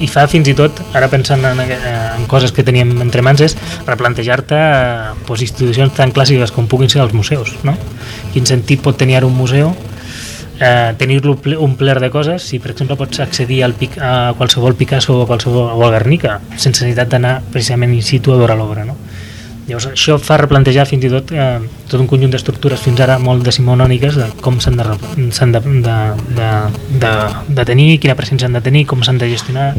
[0.03, 1.79] i fa fins i tot, ara pensant en, eh,
[2.17, 6.91] en coses que teníem entre mans, és replantejar-te eh, doncs, institucions tan clàssiques com puguin
[6.91, 7.77] ser els museus, no?
[8.33, 9.75] Quin sentit pot tenir ara un museu
[10.61, 11.37] eh, tenir-lo
[11.77, 15.73] pler de coses si per exemple pots accedir al pic, a qualsevol Picasso o, qualsevol,
[15.73, 18.97] o al Guernica sense necessitat d'anar precisament in situ a veure l'obra no?
[19.67, 23.45] llavors això fa replantejar fins i tot eh, tot un conjunt d'estructures fins ara molt
[23.47, 25.29] decimonòniques de com s'han de, de,
[25.87, 25.99] de,
[26.37, 26.51] de,
[27.05, 27.13] de,
[27.49, 29.73] de tenir, quina presència han de tenir, com s'han de gestionar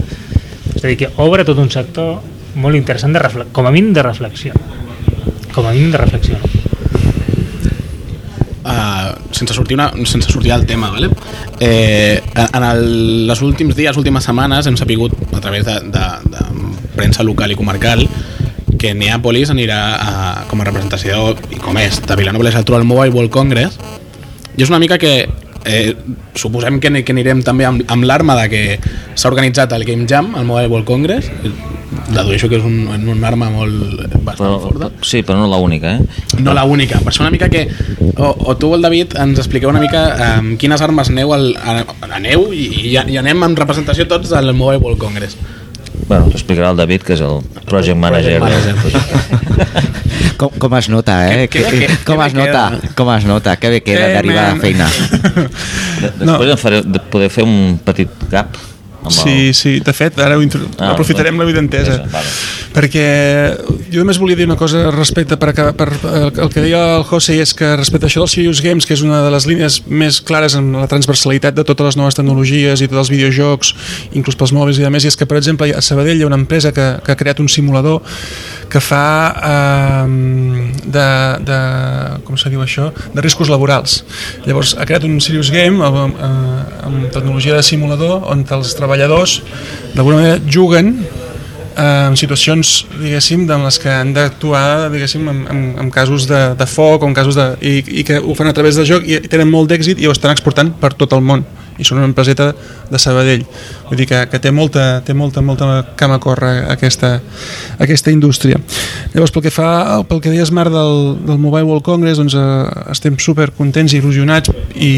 [0.74, 2.22] és a dir, que obre tot un sector
[2.56, 4.54] molt interessant, de com a mínim de reflexió
[5.54, 6.63] com a mínim de reflexió no?
[8.64, 11.10] Uh, sense, sortir una, sense sortir del tema, ¿vale?
[11.60, 16.46] eh, en el, les últims dies, últimes setmanes, hem sapigut a través de, de, de
[16.96, 18.08] premsa local i comarcal
[18.80, 20.14] que Neàpolis anirà a,
[20.50, 23.80] com a representació, i com és, de Vilanova i Geltrú al Mobile World Congress
[24.58, 25.14] i és una mica que
[25.66, 25.94] eh,
[26.36, 28.64] suposem que, que anirem també amb, amb l'arma de que
[29.16, 31.30] s'ha organitzat el Game Jam al Mobile World Congress
[32.14, 36.40] dedueixo que és un, un arma molt bastant Però, forta sí, però no l'única, eh?
[36.42, 37.68] no la única, per això una mica que
[38.18, 40.04] o, o tu o el David ens expliqueu una mica
[40.40, 41.84] um, quines armes aneu al, a,
[42.18, 45.38] aneu i, i, i anem en representació tots al Mobile World Congress
[46.08, 47.38] Bueno, t'ho explicarà el David, que és el
[47.70, 48.42] project manager.
[48.42, 48.74] manager.
[48.76, 50.02] del-
[50.38, 51.48] Com, com es nota, eh?
[51.48, 52.80] Que- que- Que- que- com que es nota?
[52.96, 53.56] Com es nota?
[53.58, 54.62] Que bé queda Eh, d'arribar a man.
[54.66, 54.88] feina.
[54.90, 56.58] De- Després no.
[56.58, 58.56] faré, de poder fer un petit gap
[59.04, 60.62] amb Sí, sí, de fet, ara ho intro...
[60.80, 62.04] Ah, aprofitarem la videntesa.
[62.12, 62.28] Vale.
[62.74, 63.06] Perquè
[63.94, 67.54] jo només volia dir una cosa respecte per, per el, que deia el José és
[67.58, 70.58] que respecte a això dels Serious Games, que és una de les línies més clares
[70.58, 73.74] en la transversalitat de totes les noves tecnologies i tots els videojocs,
[74.18, 76.32] inclús pels mòbils i a més, i és que, per exemple, a Sabadell hi ha
[76.32, 78.02] una empresa que, que ha creat un simulador
[78.74, 79.06] que fa
[79.38, 80.08] eh,
[80.98, 81.08] de,
[81.46, 81.60] de,
[82.26, 82.90] com se diu això?
[83.14, 84.02] de riscos laborals.
[84.48, 86.24] Llavors ha creat un Serious Game amb, amb,
[86.88, 89.40] amb tecnologia de simulador on els treballadors
[89.94, 90.96] d'alguna manera juguen
[91.78, 96.42] eh, en situacions, diguéssim, en les que han d'actuar, diguéssim, en, en, en casos de,
[96.60, 97.50] de foc o en casos de...
[97.62, 100.16] I, i que ho fan a través de joc i tenen molt d'èxit i ho
[100.16, 101.46] estan exportant per tot el món.
[101.82, 102.52] I són una empreseta
[102.92, 103.46] de Sabadell.
[103.88, 107.16] Vull dir que, que té molta, té molta, molta cam a córrer aquesta,
[107.82, 108.62] aquesta indústria.
[109.16, 112.50] Llavors pel que fa pel que deies Marc del, del Mobile World Congress doncs eh,
[112.94, 114.94] estem super contents i il·lusionats i,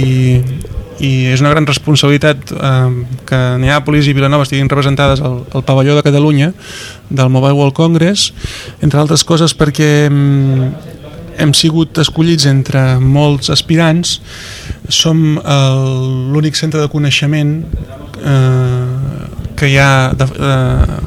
[1.04, 2.92] i és una gran responsabilitat eh,
[3.28, 6.52] que Neàpolis i Vilanova estiguin representades al, al pavelló de Catalunya
[7.10, 8.32] del Mobile World Congress
[8.82, 10.94] entre altres coses perquè mm,
[11.38, 14.20] hem sigut escollits entre molts aspirants.
[14.88, 15.40] Som
[16.32, 17.58] l'únic centre de coneixement
[18.22, 19.26] eh,
[19.58, 21.00] que hi ha de, eh,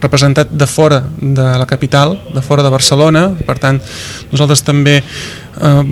[0.00, 3.80] representat de fora de la capital, de fora de Barcelona, per tant
[4.32, 5.00] nosaltres també
[5.60, 5.84] eh,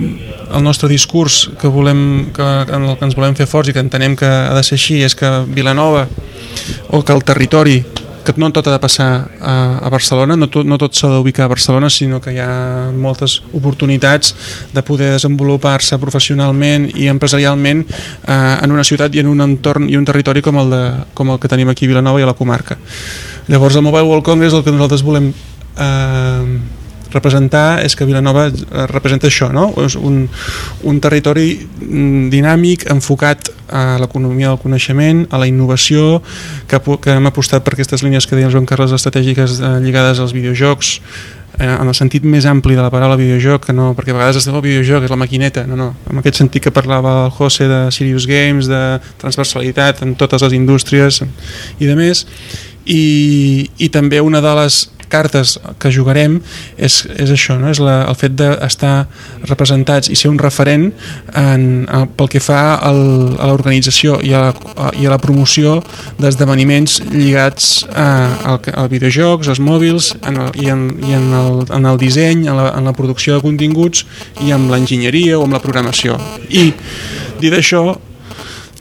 [0.55, 3.83] el nostre discurs que volem que, en el que ens volem fer forts i que
[3.83, 6.07] entenem que ha de ser així és que Vilanova
[6.89, 7.83] o que el territori
[8.25, 11.47] que no tot ha de passar a, a Barcelona, no tot, no tot s'ha d'ubicar
[11.47, 14.35] a Barcelona, sinó que hi ha moltes oportunitats
[14.73, 19.97] de poder desenvolupar-se professionalment i empresarialment eh, en una ciutat i en un entorn i
[19.97, 20.83] un territori com el, de,
[21.17, 22.77] com el que tenim aquí a Vilanova i a la comarca.
[23.49, 26.59] Llavors el Mobile World Congress el que nosaltres volem eh,
[27.13, 29.69] representar és que Vilanova eh, representa això, no?
[29.85, 30.21] És un,
[30.83, 36.21] un territori mm, dinàmic, enfocat a l'economia del coneixement, a la innovació,
[36.69, 40.21] que, que hem apostat per aquestes línies que deia el Joan Carles estratègiques eh, lligades
[40.21, 40.95] als videojocs,
[41.59, 44.39] eh, en el sentit més ampli de la paraula videojoc, que no, perquè a vegades
[44.39, 47.33] es diu el videojoc, és la maquineta, no, no, en aquest sentit que parlava el
[47.35, 48.83] José de Serious Games, de
[49.21, 51.23] transversalitat en totes les indústries
[51.79, 52.25] i de més,
[52.89, 56.39] i, i també una de les cartes que jugarem
[56.77, 57.71] és, és això, no?
[57.73, 58.93] és la, el fet d'estar
[59.49, 60.89] representats i ser un referent
[61.33, 63.01] en, en, pel que fa al,
[63.39, 64.49] a l'organització i, a
[64.99, 65.79] i a la promoció
[66.19, 71.99] d'esdeveniments lligats al videojocs, als mòbils en el, i, en, i en, el, en el
[72.01, 74.05] disseny, en la, en la producció de continguts
[74.45, 76.19] i amb l'enginyeria o amb la programació.
[76.49, 76.69] I
[77.39, 77.97] dit això,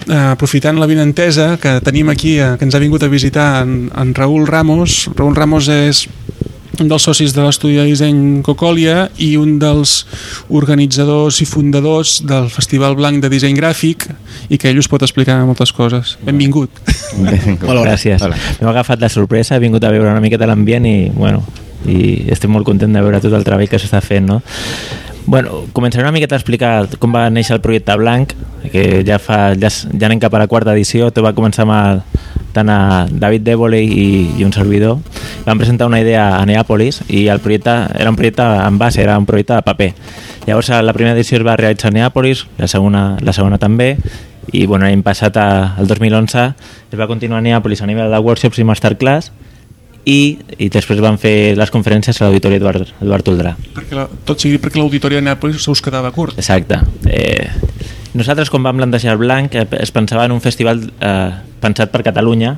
[0.09, 3.90] eh, aprofitant la vinentesa que tenim aquí, eh, que ens ha vingut a visitar en,
[3.94, 5.09] en Raül Ramos.
[5.16, 6.07] Raül Ramos és
[6.79, 10.05] un dels socis de l'estudi de disseny Cocòlia i un dels
[10.55, 14.07] organitzadors i fundadors del Festival Blanc de Disseny Gràfic
[14.49, 16.16] i que ell us pot explicar moltes coses.
[16.25, 16.71] Benvingut.
[17.66, 18.23] Hola, gràcies.
[18.23, 21.42] M'he agafat la sorpresa, he vingut a veure una miqueta l'ambient i, bueno,
[21.87, 24.40] i estic molt content de veure tot el treball que s'està fent, no?
[25.29, 28.31] Bueno, començaré una miqueta a explicar com va néixer el projecte Blanc,
[28.73, 32.14] que ja fa ja, ja anem cap a la quarta edició, tot va començar amb
[32.57, 32.79] tant a
[33.12, 34.07] David Débole i,
[34.41, 34.97] i un servidor.
[35.45, 39.19] Vam presentar una idea a Neàpolis i el projecte era un projecte en base, era
[39.21, 39.91] un projecte de paper.
[40.47, 43.99] Llavors la primera edició es va realitzar a Neàpolis, la segona, la segona també,
[44.57, 46.47] i bueno, l'any passat, el 2011,
[46.88, 49.29] es va continuar a Neàpolis a nivell de workshops i masterclass,
[50.09, 53.53] i, i després van fer les conferències a l'Auditori Eduard, Eduard Toldrà.
[53.77, 56.38] Perquè la, tot sigui perquè l'Auditori de Nàpolis se us quedava curt.
[56.40, 56.81] Exacte.
[57.12, 57.51] Eh,
[58.16, 61.29] nosaltres, quan vam plantejar el Blanc, eh, es pensava en un festival eh,
[61.61, 62.55] pensat per Catalunya,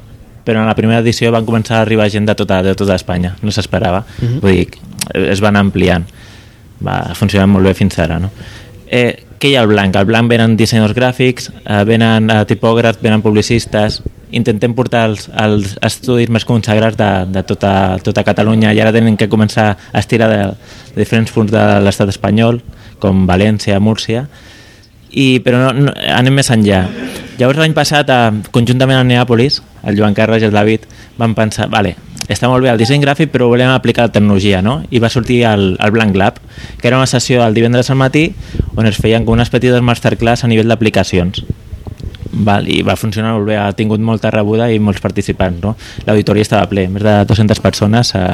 [0.47, 3.35] però en la primera edició van començar a arribar gent de tota, de tota Espanya,
[3.43, 4.05] no s'esperava.
[4.21, 4.41] Uh -huh.
[4.41, 4.69] Vull dir,
[5.31, 6.07] es van ampliant.
[6.81, 8.31] Va funcionar molt bé fins ara, no?
[8.87, 9.97] Eh, què hi ha al Blanc?
[9.97, 14.03] Al Blanc venen dissenyadors gràfics, eh, venen eh, tipògrafs, venen publicistes,
[14.37, 17.73] intentem portar els, els estudis més consagrats de, de tota,
[18.05, 20.43] tota Catalunya i ara tenen que començar a estirar de,
[20.95, 22.61] de diferents punts de l'estat espanyol,
[23.01, 24.27] com València, Múrcia,
[25.11, 26.85] i, però no, no, anem més enllà.
[27.41, 30.87] Llavors l'any passat, eh, conjuntament amb Neàpolis, el Joan Carles i el David,
[31.19, 31.97] van pensar, vale,
[32.31, 34.81] està molt bé el disseny gràfic, però volem aplicar la tecnologia, no?
[34.91, 36.39] I va sortir el, el Blank Lab,
[36.79, 38.29] que era una sessió el divendres al matí
[38.77, 41.43] on es feien unes petites masterclass a nivell d'aplicacions.
[42.33, 45.63] Val, i va funcionar molt bé, ha tingut molta rebuda i molts participants.
[45.65, 45.75] No?
[46.07, 48.27] L'auditori estava ple, més de 200 persones eh,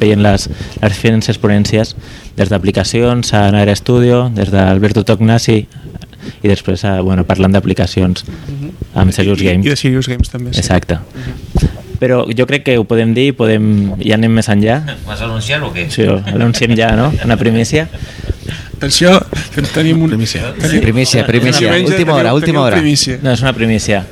[0.00, 0.48] veient les,
[0.80, 1.94] les diferents exponències
[2.38, 5.60] des d'aplicacions a Naira Studio, des d'Alberto Tognasi
[6.42, 8.24] i després eh, bueno, parlant d'aplicacions
[8.94, 9.66] amb Serious I, Games.
[9.66, 10.54] I de Serious Games també.
[10.54, 10.64] Sí.
[10.64, 10.98] Exacte.
[12.00, 14.80] Però jo crec que ho podem dir, podem, ja anem més enllà.
[15.06, 15.86] Vas anunciar o què?
[15.92, 17.10] Sí, l'anunciem ja, no?
[17.24, 17.86] Una primícia.
[18.84, 19.14] Atenció,
[19.54, 20.10] que tenim un...
[20.10, 20.52] Primícia.
[20.60, 21.70] Tenim, Primícia, primícia.
[21.70, 22.76] Diumenge Última hora, última hora.
[22.76, 23.16] Primícia.
[23.22, 24.02] No, és una primícia.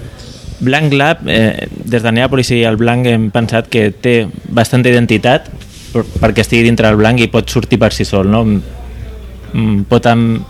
[0.64, 4.14] Blanc Lab, eh, des de Neàpolis i el Blanc hem pensat que té
[4.48, 5.50] bastanta identitat
[5.92, 8.44] per, perquè estigui dintre del Blanc i pot sortir per si sol, no?
[8.46, 10.40] Mm, Pot, amb,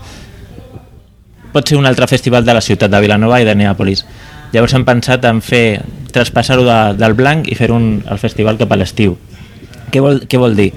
[1.51, 4.05] pot ser un altre festival de la ciutat de Vilanova i de Neàpolis.
[4.53, 5.81] Llavors hem pensat en fer,
[6.15, 9.17] traspassar-ho de, del Blanc i fer un, el festival cap a l'estiu.
[9.93, 10.71] Què vol, què vol dir?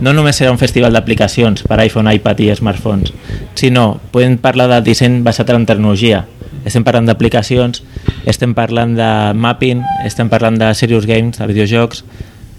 [0.00, 3.12] No només serà un festival d'aplicacions per iPhone, iPad i smartphones,
[3.58, 6.24] sinó podem parlar de disseny basat en tecnologia.
[6.64, 7.82] Estem parlant d'aplicacions,
[8.30, 12.04] estem parlant de mapping, estem parlant de serious games, de videojocs,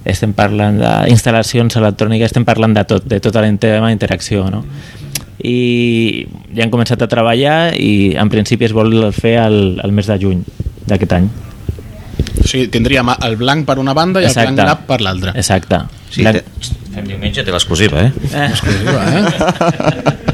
[0.06, 4.63] estem parlant d'instal·lacions electròniques, estem parlant de tot, de tota la tema d'interacció, no?
[5.43, 10.08] I ja han començat a treballar i en principi es vol fer el, el mes
[10.08, 10.43] de juny
[10.88, 11.32] d'aquest any.
[12.43, 14.32] O sigui, tindríem el blanc per una banda i el
[14.65, 15.32] blanc per l'altra.
[15.36, 15.79] Exacte.
[16.12, 16.43] Sí, Blanc-
[16.93, 18.12] Fem diumenge, té l'exclusiva, eh?
[18.49, 19.23] Exclusiva, eh?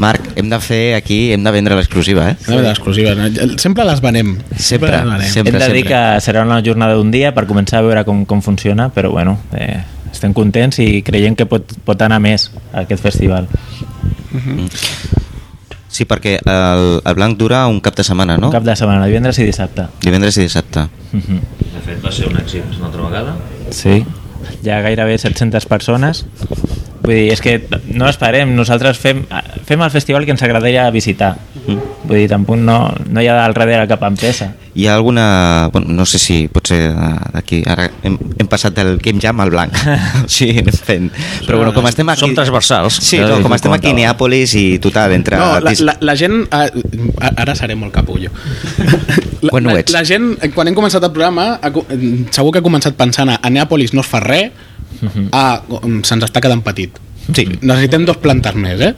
[0.00, 2.36] Marc, hem de fer aquí, hem de vendre l'exclusiva, eh?
[2.48, 3.12] Una de l'exclusiva.
[3.60, 4.30] Sempre les venem.
[4.56, 5.28] Sempre, les venem.
[5.28, 5.52] sempre.
[5.52, 5.88] Hem de dir sempre.
[5.90, 9.36] que serà una jornada d'un dia per començar a veure com, com funciona, però bueno,
[9.52, 9.76] eh,
[10.10, 13.44] estem contents i creiem que pot, pot anar més a aquest festival.
[15.90, 18.46] Sí, perquè el, el blanc dura un cap de setmana, no?
[18.48, 19.88] Un cap de setmana, divendres i dissabte.
[20.04, 20.86] Divendres i dissabte.
[21.12, 21.40] Mhm.
[21.74, 23.34] De fet, va ser un èxit una altra vegada.
[23.74, 24.04] Sí,
[24.62, 26.24] hi ha gairebé 700 persones.
[27.00, 27.54] Vull dir, és que
[27.96, 29.22] no esperem, nosaltres fem,
[29.66, 31.34] fem el festival que ens agradaria visitar.
[31.64, 32.76] Vull dir, tampoc no,
[33.08, 34.50] no hi ha al darrere cap empresa.
[34.74, 35.68] Hi ha alguna...
[35.72, 37.62] Bueno, no sé si potser eh, d'aquí...
[37.66, 39.74] Ara hem, hem passat del Game Jam al blanc.
[40.30, 41.08] sí, anem fent.
[41.46, 42.22] Però bueno, com estem aquí...
[42.22, 43.00] Som transversals.
[43.02, 43.96] Sí, no, com estem aquí a.
[43.96, 45.40] Neàpolis i total, entre...
[45.40, 46.44] No, la, la, la gent...
[46.52, 48.30] eh, Ara seré molt capullo.
[49.40, 49.88] La, Quan ho la, ets?
[49.94, 53.38] la gent, eh, quan hem començat el programa, eh, segur que ha començat pensant a,
[53.40, 54.50] a Neàpolis no es fa res,
[55.32, 56.98] a, mm, se'ns està quedant petit.
[57.30, 57.46] Sí.
[57.60, 58.94] Necessitem dos plantes més, eh?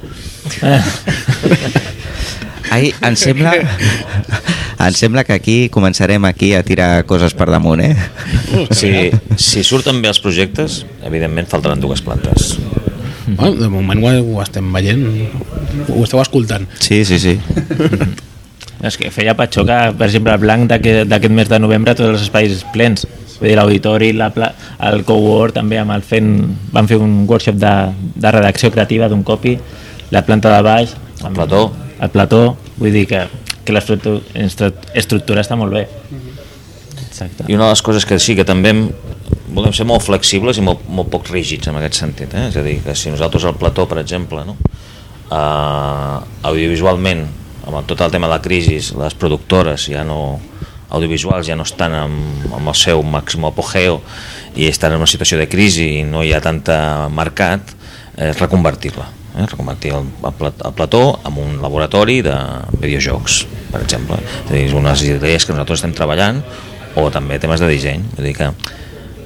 [2.72, 3.52] Ai, em sembla...
[4.82, 7.94] em sembla que aquí començarem aquí a tirar coses per damunt, eh?
[8.74, 8.90] Si,
[9.36, 12.56] si surten bé els projectes, evidentment faltaran dues plantes.
[13.26, 15.04] Bueno, de moment ho, ho estem veient,
[15.86, 16.66] ho esteu escoltant.
[16.82, 17.36] Sí, sí, sí.
[18.82, 22.24] És que feia patxó que, per exemple, el blanc d'aquest mes de novembre tots els
[22.26, 23.06] espais plens.
[23.42, 24.12] Vull dir, l'auditori,
[24.86, 26.28] el cowork també amb el fent,
[26.70, 27.72] van fer un workshop de,
[28.22, 29.56] de redacció creativa d'un copy,
[30.14, 30.92] la planta de baix,
[31.26, 31.72] El plató.
[31.98, 32.42] el plató,
[32.76, 33.24] vull dir que,
[33.66, 35.88] que l'estructura està molt bé.
[37.02, 37.48] Exacte.
[37.48, 38.84] I una de les coses que sí que també hem,
[39.56, 42.30] volem ser molt flexibles i molt, molt poc rígids en aquest sentit.
[42.38, 42.46] Eh?
[42.52, 44.54] És a dir, que si nosaltres al plató, per exemple, no?
[45.34, 47.26] uh, audiovisualment,
[47.66, 50.22] amb tot el tema de la crisi, les productores ja no
[50.92, 54.00] audiovisuals ja no estan amb, amb el seu màxim apogeo
[54.56, 57.72] i estan en una situació de crisi i no hi ha tanta mercat,
[58.20, 59.06] és reconvertir-la.
[59.32, 59.46] Eh?
[59.48, 62.36] Reconvertir el, el, plat- el plató en un laboratori de
[62.76, 64.20] videojocs, per exemple.
[64.44, 66.42] És a dir, unes idees que nosaltres estem treballant
[67.00, 68.04] o també temes de disseny.
[68.12, 68.50] Vull dir que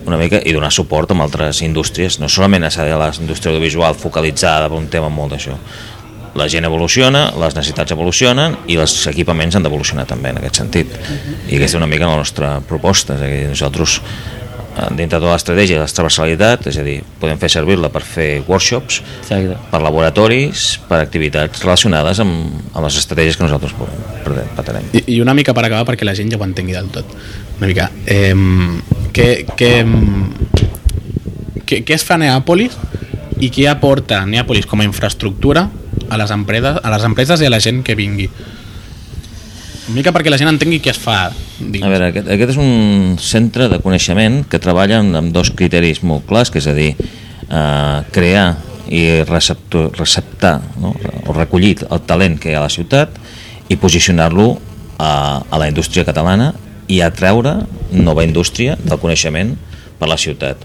[0.07, 4.69] una mica i donar suport amb altres indústries, no solament a la indústria audiovisual focalitzada
[4.71, 5.59] per un tema molt d'això.
[6.37, 10.91] La gent evoluciona, les necessitats evolucionen i els equipaments han d'evolucionar també en aquest sentit.
[11.49, 15.23] I aquesta és una mica la nostra proposta, és a dir, nosaltres eh, dintre de
[15.25, 19.57] tota l'estratègia de la transversalitat, és a dir, podem fer servir-la per fer workshops, Exacte.
[19.71, 23.73] per laboratoris, per activitats relacionades amb, amb les estratègies que nosaltres
[24.27, 24.91] pretenem.
[24.93, 27.17] I, I una mica per acabar perquè la gent ja ho entengui del tot.
[27.57, 27.89] Una mica.
[28.05, 28.35] Eh,
[29.17, 29.73] què, què,
[31.65, 32.77] què, què es fa a Neàpolis
[33.41, 35.67] i què aporta Neàpolis com a infraestructura
[36.09, 38.29] a les empreses, a les empreses i a la gent que vingui?
[39.87, 41.31] Una mica perquè la gent entengui què es fa.
[41.61, 41.85] Dins.
[41.87, 46.03] A veure, aquest, aquest és un centre de coneixement que treballa amb, amb dos criteris
[46.03, 48.49] molt clars, que és a dir, eh, crear
[48.91, 50.93] i receptor, receptar no?
[51.27, 53.15] o recollir el talent que hi ha a la ciutat
[53.71, 54.53] i posicionar-lo
[54.99, 56.53] a, a la indústria catalana
[56.87, 57.59] i atreure
[57.91, 59.55] nova indústria del coneixement
[59.99, 60.63] per la ciutat.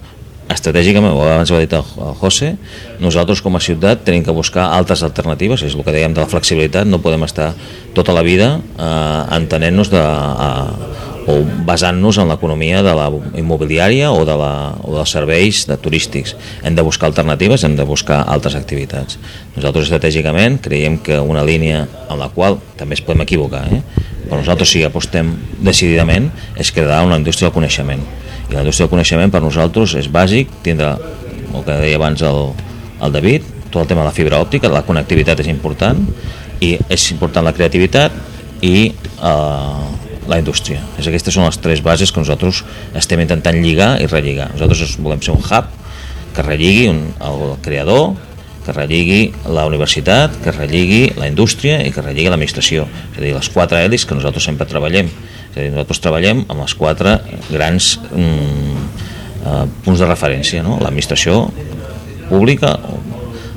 [0.52, 1.84] Estratègicament, abans ho ha dit el
[2.20, 2.56] José,
[3.00, 6.30] nosaltres com a ciutat tenim que buscar altres alternatives, és el que dèiem de la
[6.32, 7.54] flexibilitat, no podem estar
[7.96, 11.38] tota la vida eh, entenent-nos de, eh, o
[11.68, 16.34] basant-nos en l'economia de la immobiliària o, de la, o dels serveis de turístics.
[16.66, 19.20] Hem de buscar alternatives, hem de buscar altres activitats.
[19.56, 23.84] Nosaltres estratègicament creiem que una línia en la qual també es podem equivocar, eh?
[24.26, 28.04] però nosaltres que apostem decididament és crear una indústria del coneixement.
[28.52, 30.92] I la indústria del coneixement per nosaltres és bàsic tindre,
[31.56, 32.42] el que deia abans el,
[33.00, 36.04] el David, tot el tema de la fibra òptica, la connectivitat és important
[36.62, 38.14] i és important la creativitat
[38.62, 39.86] i eh,
[40.28, 40.82] la indústria.
[41.00, 42.62] És aquestes són les tres bases que nosaltres
[42.98, 44.52] estem intentant lligar i relligar.
[44.54, 45.72] Nosaltres volem ser un hub
[46.36, 48.12] que relligui un, el creador,
[48.66, 52.86] que relligui la universitat, que relligui la indústria i que relligui l'administració.
[53.12, 55.10] És a dir, les quatre hèlits que nosaltres sempre treballem.
[55.52, 57.18] És a dir, nosaltres treballem amb les quatre
[57.50, 58.84] grans mm,
[59.46, 60.78] eh, punts de referència, no?
[60.82, 61.48] l'administració
[62.30, 62.78] pública,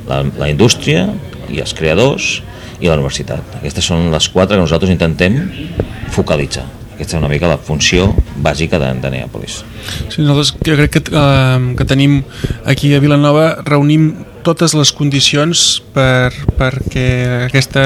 [0.08, 1.06] la, la indústria
[1.52, 2.38] i els creadors
[2.80, 3.60] i la universitat.
[3.60, 5.38] Aquestes són les quatre que nosaltres intentem
[6.14, 6.66] focalitzar.
[6.94, 8.12] Aquesta és una mica la funció
[8.42, 9.62] bàsica de, de Neàpolis.
[10.12, 12.20] Sí, nosaltres crec que, eh, que tenim
[12.70, 14.12] aquí a Vilanova, reunim
[14.44, 17.08] totes les condicions per, perquè
[17.48, 17.84] aquesta,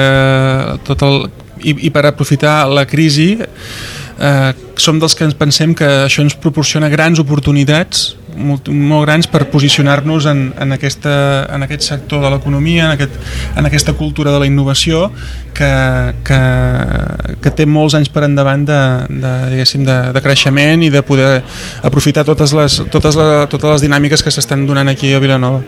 [0.87, 1.29] tot el,
[1.63, 6.37] i, i per aprofitar la crisi eh, som dels que ens pensem que això ens
[6.39, 11.13] proporciona grans oportunitats molt, molt grans per posicionar-nos en, en, aquesta,
[11.51, 13.17] en aquest sector de l'economia, en, aquest,
[13.57, 15.09] en aquesta cultura de la innovació
[15.57, 15.71] que,
[16.27, 16.39] que,
[17.43, 21.31] que té molts anys per endavant de, de, de, de creixement i de poder
[21.83, 25.63] aprofitar totes les, totes les, totes les dinàmiques que s'estan donant aquí a Vilanova.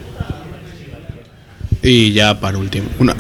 [1.82, 3.16] I ja per últim, una,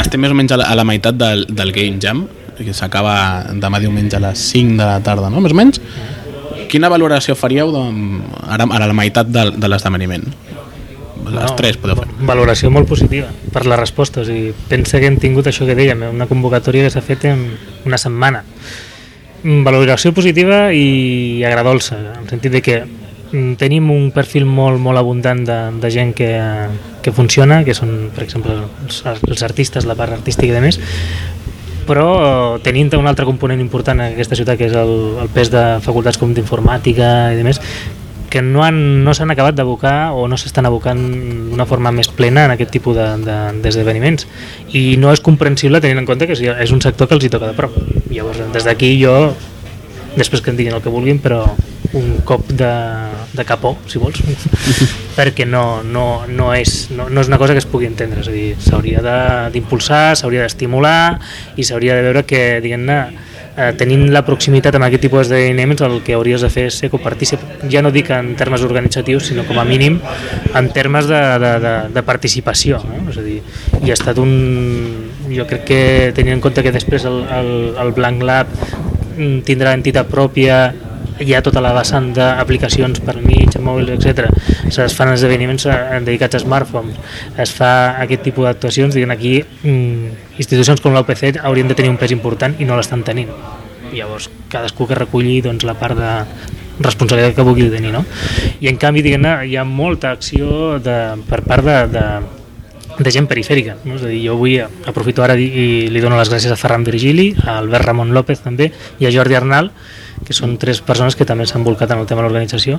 [0.00, 2.26] estem més o menys a la, a la meitat del, del Game Jam,
[2.58, 5.40] que s'acaba demà diumenge a les 5 de la tarda, no?
[5.40, 5.80] Més o menys.
[6.68, 7.84] Quina valoració faríeu de,
[8.44, 10.26] ara, ara a la meitat de, de l'esdeveniment?
[11.28, 12.06] Les tres podeu fer.
[12.28, 14.22] Valoració molt positiva per la resposta.
[14.22, 17.26] O sigui, pensa que hem tingut això que dèiem, eh, una convocatòria que s'ha fet
[17.28, 17.44] en
[17.88, 18.44] una setmana.
[19.42, 22.78] Mm, Valoració positiva i agradolça, en el sentit de que
[23.60, 26.30] tenim un perfil molt, molt abundant de, de gent que,
[27.04, 30.80] que funciona, que són, per exemple, els, els artistes, la part artística i de més,
[31.88, 34.92] però eh, tenint un altre component important en aquesta ciutat que és el,
[35.24, 37.62] el pes de facultats com d'informàtica i de més
[38.28, 41.00] que no han, no s'han acabat d'abocar o no s'estan abocant
[41.48, 44.32] d'una forma més plena en aquest tipus d'esdeveniments de,
[44.68, 47.32] de, i no és comprensible tenint en compte que és un sector que els hi
[47.32, 47.72] toca de prop.
[48.12, 49.32] Llavors des d'aquí jo
[50.18, 51.44] després que en diguin el que vulguin però
[51.96, 52.70] un cop de,
[53.32, 54.20] de capó si vols
[55.18, 58.28] perquè no, no, no, és, no, no és una cosa que es pugui entendre és
[58.28, 61.18] a dir, s'hauria de- d'impulsar, s'hauria d'estimular
[61.56, 62.98] i s'hauria de veure que diguem-ne
[63.56, 66.90] eh, tenint la proximitat amb aquest tipus d'esdeveniments el que hauries de fer és ser
[66.92, 67.40] copartícip
[67.72, 69.96] ja no dic en termes organitzatius sinó com a mínim
[70.54, 73.08] en termes de, de, de, de participació no?
[73.10, 73.40] és a dir,
[73.80, 74.34] i ha estat un
[75.32, 75.80] jo crec que
[76.16, 78.52] tenint en compte que després el, el, el Blank Lab
[79.16, 80.60] mm, tindrà entitat pròpia
[81.20, 84.28] hi ha tota la vessant d'aplicacions per mig, mòbils, etc.
[84.68, 86.98] Es fan esdeveniments eh, dedicats a smartphones,
[87.38, 87.72] es fa
[88.04, 92.54] aquest tipus d'actuacions, diguem aquí mm, institucions com l'OPC haurien de tenir un pes important
[92.58, 93.32] i no l'estan tenint.
[93.92, 96.14] Llavors, cadascú que reculli doncs, la part de
[96.78, 98.04] responsabilitat que vulgui tenir, no?
[98.60, 100.98] I en canvi, diguem hi ha molta acció de,
[101.28, 102.04] per part de, de,
[102.98, 103.76] de gent perifèrica.
[103.84, 103.96] No?
[103.96, 107.32] És a dir, jo vull aprofito ara i li dono les gràcies a Ferran Virgili,
[107.44, 109.72] a Albert Ramon López també i a Jordi Arnal,
[110.28, 112.78] que són tres persones que també s'han volcat en el tema de l'organització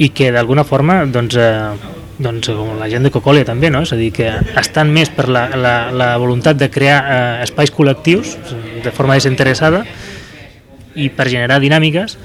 [0.00, 3.84] i que d'alguna forma doncs, eh, doncs, com la gent de Cocolia també, no?
[3.84, 7.72] és a dir, que estan més per la, la, la voluntat de crear eh, espais
[7.74, 8.38] col·lectius
[8.82, 9.84] de forma desinteressada
[10.96, 12.16] i per generar dinàmiques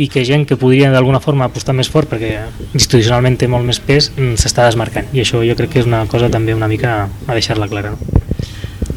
[0.00, 2.34] i que gent que podria d'alguna forma apostar més fort perquè
[2.76, 6.04] institucionalment té molt més pes mm, s'està desmarcant i això jo crec que és una
[6.10, 7.96] cosa també una mica a deixar-la clara?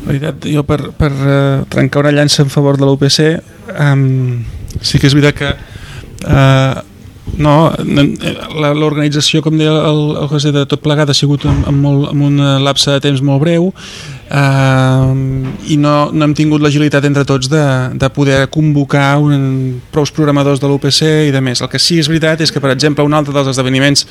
[0.03, 3.19] La veritat, jo per, per uh, trencar una llança en favor de l'UPC
[3.79, 4.43] um,
[4.81, 5.51] sí que és veritat que
[6.27, 6.81] uh,
[7.39, 7.55] no,
[8.77, 12.27] l'organització com deia el, el José de tot plegat ha sigut amb, amb, molt, amb
[12.27, 13.71] un lapse de temps molt breu
[14.33, 15.13] eh,
[15.73, 17.63] i no, no hem tingut l'agilitat entre tots de,
[17.99, 21.61] de poder convocar un, prous programadors de l'UPC i de més.
[21.61, 24.05] El que sí és veritat és que, per exemple, un altre dels esdeveniments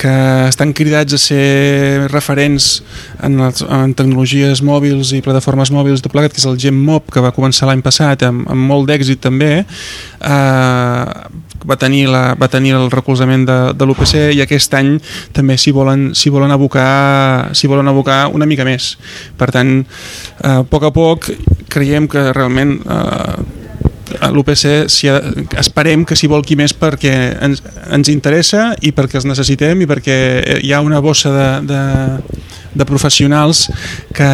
[0.00, 0.14] que
[0.46, 2.80] estan cridats a ser referents
[3.26, 7.24] en, les, en tecnologies mòbils i plataformes mòbils de plegat, que és el GemMob, que
[7.24, 12.74] va començar l'any passat amb, amb molt d'èxit també, eh, va tenir, la, va tenir
[12.76, 14.96] el recolzament de, de l'UPC i aquest any
[15.36, 16.56] també s'hi volen, volen,
[17.72, 18.94] volen abocar una mica més.
[19.38, 21.30] Per tant, eh, a poc a poc
[21.72, 23.36] creiem que realment eh,
[24.30, 25.10] l'UPC si
[25.58, 30.16] esperem que s'hi volqui més perquè ens, ens interessa i perquè els necessitem i perquè
[30.62, 31.82] hi ha una bossa de, de,
[32.74, 33.66] de professionals
[34.14, 34.30] que,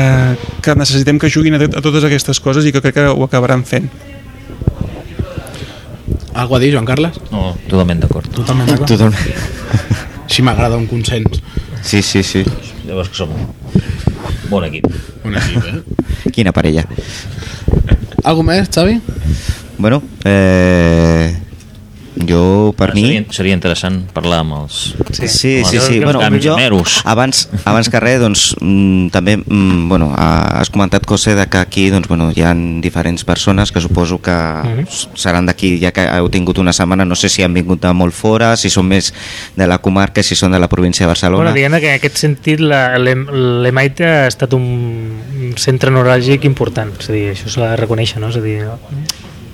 [0.62, 3.64] que necessitem que juguin a, a totes aquestes coses i que crec que ho acabaran
[3.64, 3.91] fent.
[6.35, 7.18] Algo a dir, Joan Carles?
[7.30, 8.28] No, totalment d'acord.
[8.33, 8.89] Totalment d'acord.
[8.89, 9.18] Totalment.
[10.24, 11.43] Així m'agrada un consens.
[11.83, 12.45] Sí, sí, sí.
[12.87, 13.33] Llavors que som
[14.49, 14.87] bon equip.
[15.24, 16.30] Un equip, eh?
[16.35, 16.87] Quina parella.
[18.24, 19.01] Algo més, Xavi?
[19.78, 21.35] Bueno, eh,
[22.29, 23.03] jo per mi...
[23.07, 24.95] Seria, seria interessant parlar amb els...
[25.13, 26.01] Sí, sí, amb sí, els sí.
[26.05, 27.01] Bueno, jo, meros.
[27.09, 31.59] abans, abans que res, doncs, mm, també mm, bueno, ha- has comentat, José, de que
[31.59, 32.53] aquí doncs, bueno, hi ha
[32.85, 34.87] diferents persones que suposo que Mhm.
[35.15, 38.13] seran d'aquí, ja que heu tingut una setmana, no sé si han vingut de molt
[38.15, 39.13] fora, si són més
[39.57, 41.51] de la comarca, si són de la província de Barcelona.
[41.51, 44.63] Bueno, diguem que en aquest sentit l'EMAIT ha estat un
[45.53, 48.29] un centre neuràlgic important, és a dir, això s'ha de reconèixer, no?
[48.31, 48.63] és a dir,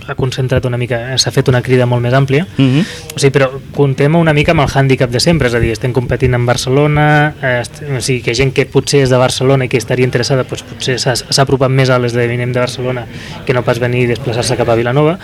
[0.08, 2.84] ha concentrat una mica, s'ha fet una crida molt més àmplia, Mhm.
[3.14, 5.92] o sigui, però contem una mica amb el hàndicap de sempre, és a dir, estem
[5.92, 9.68] competint en Barcelona, eh, est- o sigui, que gent que potser és de Barcelona i
[9.68, 13.06] que estaria interessada, doncs potser s'ha s'ha apropat més a l'esdeveniment de Barcelona
[13.46, 15.18] que no pas venir i desplaçar-se cap a Vilanova,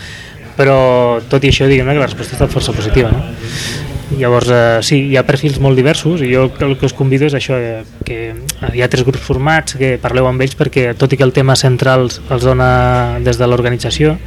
[0.57, 3.25] però tot i això, diguem que la resposta ha estat força positiva, no?
[4.19, 7.35] Llavors, eh, sí, hi ha perfils molt diversos i jo el que us convido és
[7.35, 8.35] això, eh, que
[8.75, 11.57] hi ha tres grups formats, que parleu amb ells perquè tot i que el tema
[11.57, 14.19] central els dona des de l'organització,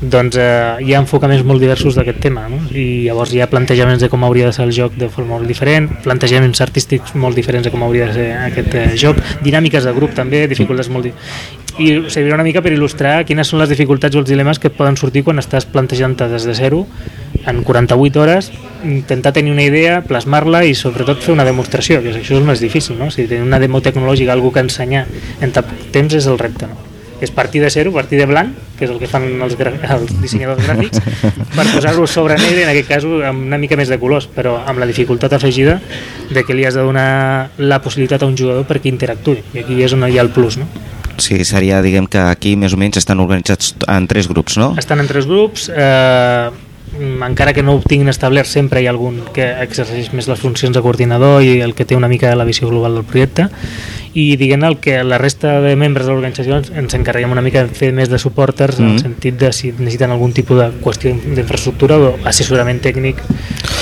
[0.00, 2.58] doncs eh, hi ha enfocaments molt diversos d'aquest tema no?
[2.74, 5.48] i llavors hi ha plantejaments de com hauria de ser el joc de forma molt
[5.48, 9.94] diferent, plantejaments artístics molt diferents de com hauria de ser aquest eh, joc, dinàmiques de
[9.96, 11.12] grup també, dificultats molt...
[11.74, 14.94] I servirà una mica per il·lustrar quines són les dificultats o els dilemes que poden
[14.96, 16.84] sortir quan estàs plantejant des de zero
[17.50, 18.52] en 48 hores
[18.84, 22.62] intentar tenir una idea, plasmar-la i sobretot fer una demostració, que això és el més
[22.62, 23.10] difícil no?
[23.10, 25.06] sigui, tenir una demo tecnològica, algú que ensenyar
[25.42, 25.54] en
[25.90, 26.93] temps és el repte no?
[27.24, 30.64] És partir de zero, partir de blanc que és el que fan els, els dissenyadors
[30.66, 31.02] gràfics
[31.56, 34.82] per posar-ho sobre negre en aquest cas amb una mica més de colors però amb
[34.82, 35.78] la dificultat afegida
[36.30, 39.80] de que li has de donar la possibilitat a un jugador perquè interactuï i aquí
[39.84, 40.68] és on hi ha el plus no?
[41.16, 44.72] Sí, seria, diguem que aquí més o menys estan organitzats en tres grups, no?
[44.80, 46.50] Estan en tres grups, eh,
[47.00, 50.74] encara que no ho tinguin establert, sempre hi ha algun que exerceix més les funcions
[50.76, 53.48] de coordinador i el que té una mica la visió global del projecte
[54.14, 57.74] i diguem el que la resta de membres de l'organització ens, encarreguem una mica de
[57.74, 58.82] fer més de supporters mm.
[58.82, 59.02] en el Mhm.
[59.02, 63.18] sentit de si necessiten algun tipus de qüestió d'infraestructura o assessorament tècnic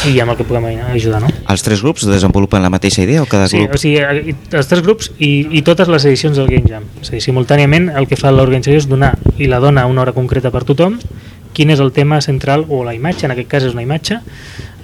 [0.08, 1.28] i amb el que puguem ajudar, no?
[1.52, 3.74] Els tres grups desenvolupen la mateixa idea o cada Sí, grup...
[3.74, 6.84] o sigui, eh, els tres grups i, i totes les edicions del Game Jam.
[7.02, 10.50] A dir, simultàniament el que fa l'organització és donar, i la dona una hora concreta
[10.50, 10.96] per tothom,
[11.52, 14.18] quin és el tema central o la imatge, en aquest cas és una imatge,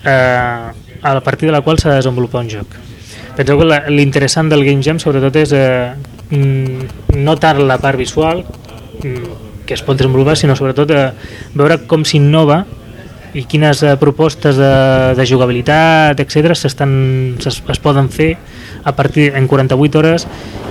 [0.04, 0.68] eh,
[1.02, 2.78] a partir de la qual s'ha de desenvolupar un joc.
[3.36, 5.92] Penseu que l'interessant del Game Jam sobretot és eh,
[6.30, 8.42] mm, no tant la part visual,
[9.02, 11.10] mm, que es pot desenvolupar, sinó sobretot eh,
[11.54, 12.64] veure com s'innova
[13.34, 14.72] i quines eh, propostes de,
[15.18, 18.36] de jugabilitat, etc es, es poden fer
[18.84, 20.26] a partir en 48 hores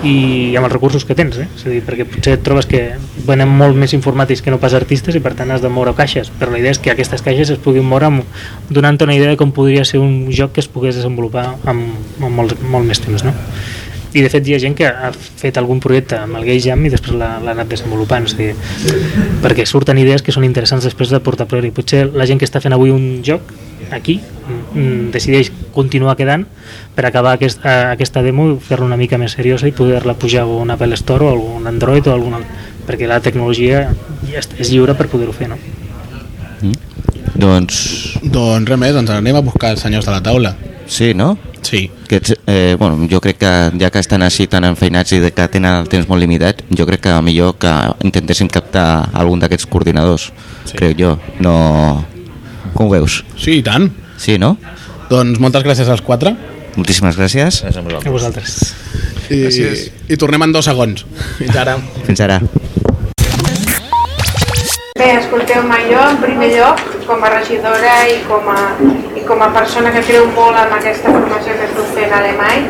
[0.05, 1.47] i amb els recursos que tens, eh?
[1.55, 2.81] és a dir, perquè potser et trobes que
[3.27, 6.29] venen molt més informàtics que no pas artistes i per tant has de moure caixes,
[6.39, 8.37] però la idea és que aquestes caixes es puguin moure amb,
[8.69, 12.33] donant una idea de com podria ser un joc que es pogués desenvolupar amb, amb
[12.41, 13.33] molt, molt més temps, no?
[14.13, 16.85] I de fet hi ha gent que ha fet algun projecte amb el Gay Jam
[16.85, 18.53] i després l'ha anat desenvolupant a dir,
[19.43, 22.45] perquè surten idees que són interessants després de portar a priori potser la gent que
[22.47, 23.41] està fent avui un joc
[23.91, 26.45] aquí mm, decideix continuar quedant
[26.95, 30.43] per acabar aquest, eh, aquesta demo i fer-la una mica més seriosa i poder-la pujar
[30.43, 32.43] a un Apple Store o algun Android o algun
[32.87, 33.89] perquè la tecnologia
[34.31, 35.57] ja és- és lliure per poder-ho fer no?
[37.37, 40.55] Doncs Doncs res més, ens anem a buscar els senyors de la taula.
[40.87, 41.37] sí, no?
[41.67, 41.89] Sí.
[42.07, 43.49] Que, ets- eh, bueno, jo crec que
[43.81, 46.85] ja que estan així tan enfeinats i de que tenen el temps molt limitat, jo
[46.87, 47.71] crec que millor que
[48.07, 50.29] intentéssim captar algun d'aquests coordinadors,
[50.63, 50.71] Sí.
[50.71, 50.77] sí.
[50.77, 51.17] crec jo.
[51.43, 52.05] No...
[52.73, 53.23] Com ho veus?
[53.35, 53.89] Sí, i tant.
[54.21, 54.55] Sí, no?
[55.09, 56.35] Doncs moltes gràcies als quatre.
[56.77, 57.63] Moltíssimes gràcies.
[57.65, 58.05] Gràcies a vosaltres.
[58.07, 58.57] a vosaltres
[59.33, 59.85] I, Gràcies.
[60.13, 61.03] I tornem en dos segons.
[61.39, 61.73] Fins ara.
[62.05, 62.37] Fins ara.
[64.97, 68.61] Bé, escolteu-me, jo en primer lloc, com a regidora i com a,
[69.13, 72.65] i com a persona que creu molt en aquesta formació que esteu fent a alemany,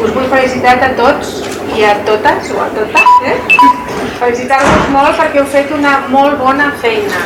[0.00, 1.34] us vull felicitar a tots
[1.76, 3.36] i a totes, o a totes, eh?
[4.22, 7.20] Felicitar-vos molt perquè heu fet una molt bona feina.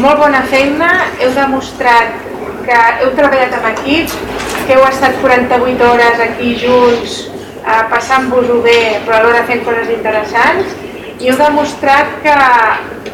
[0.00, 0.88] Molt bona feina,
[1.20, 2.16] heu demostrat
[2.64, 4.16] que heu treballat amb equip,
[4.64, 7.26] que heu estat 48 hores aquí junts,
[7.60, 10.80] eh, passant-vos-ho bé, però alhora fent coses interessants,
[11.22, 12.34] i heu demostrat que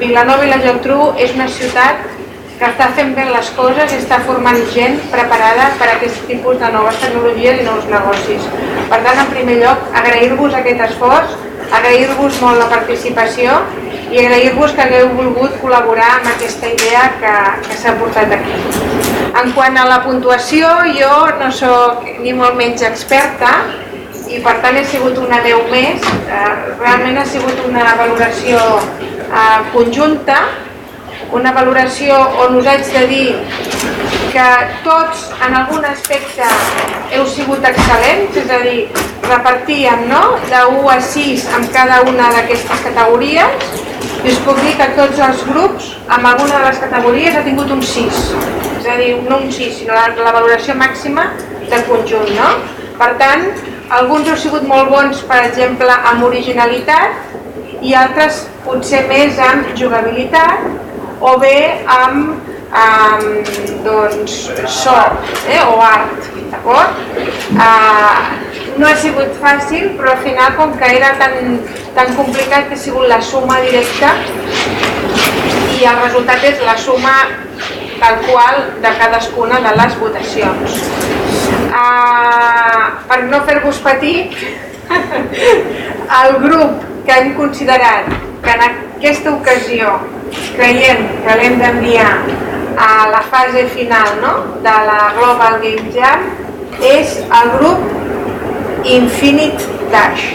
[0.00, 2.06] Vilanova i la Geltrú és una ciutat
[2.58, 6.56] que està fent bé les coses i està formant gent preparada per a aquest tipus
[6.62, 8.46] de noves tecnologies i nous negocis.
[8.88, 11.36] Per tant, en primer lloc, agrair-vos aquest esforç,
[11.68, 13.58] agrair-vos molt la participació
[14.08, 17.34] i agrair-vos que hagueu volgut col·laborar amb aquesta idea que,
[17.68, 18.56] que s'ha portat aquí.
[19.38, 23.52] En quant a la puntuació, jo no sóc ni molt menys experta,
[24.28, 26.08] i per tant he sigut una 10 més.
[26.28, 30.38] Eh, realment ha sigut una valoració eh, conjunta,
[31.38, 33.26] una valoració on us haig de dir
[34.32, 34.46] que
[34.84, 36.46] tots en algun aspecte
[37.12, 38.78] heu sigut excel·lents, és a dir,
[39.28, 40.22] repartíem no?
[40.48, 43.68] de 1 a 6 amb cada una d'aquestes categories
[44.24, 47.70] i us puc dir que tots els grups amb alguna de les categories ha tingut
[47.76, 48.22] un 6,
[48.80, 51.30] és a dir, no un 6, sinó la, la valoració màxima
[51.68, 52.32] de conjunt.
[52.36, 52.48] No?
[52.98, 53.46] Per tant,
[53.90, 60.66] alguns heu sigut molt bons, per exemple, amb originalitat i altres potser més amb jugabilitat
[61.20, 62.34] o bé amb,
[62.82, 63.52] amb
[63.86, 64.36] doncs,
[64.80, 64.96] so
[65.48, 66.34] eh, o art?
[66.48, 68.18] Uh,
[68.78, 71.58] no ha sigut fàcil, però al final, com que era tan,
[71.96, 74.14] tan complicat, ha sigut la suma directa
[75.78, 77.14] i el resultat és la suma
[77.98, 80.82] tal qual de cadascuna de les votacions.
[81.68, 84.30] Uh, per no fer-vos patir,
[84.88, 88.08] el grup que hem considerat
[88.42, 89.98] que en aquesta ocasió
[90.56, 92.10] creiem que l'hem d'enviar
[92.78, 94.32] a la fase final no?
[94.64, 96.24] de la Global Game Jam
[96.80, 97.80] és el grup
[98.86, 100.26] Infinite Dash.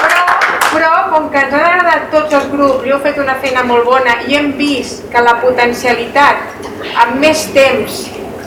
[0.00, 0.24] Però,
[0.72, 3.84] però com que ens han agradat tots els grups i heu fet una feina molt
[3.84, 6.36] bona i hem vist que la potencialitat
[7.02, 8.04] amb més temps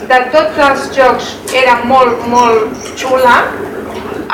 [0.08, 3.36] de tots els jocs era molt, molt xula,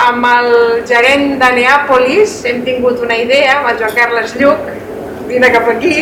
[0.07, 0.51] amb el
[0.87, 4.71] gerent de Neàpolis hem tingut una idea, amb el Joan Carles Lluc,
[5.31, 5.95] vine cap aquí.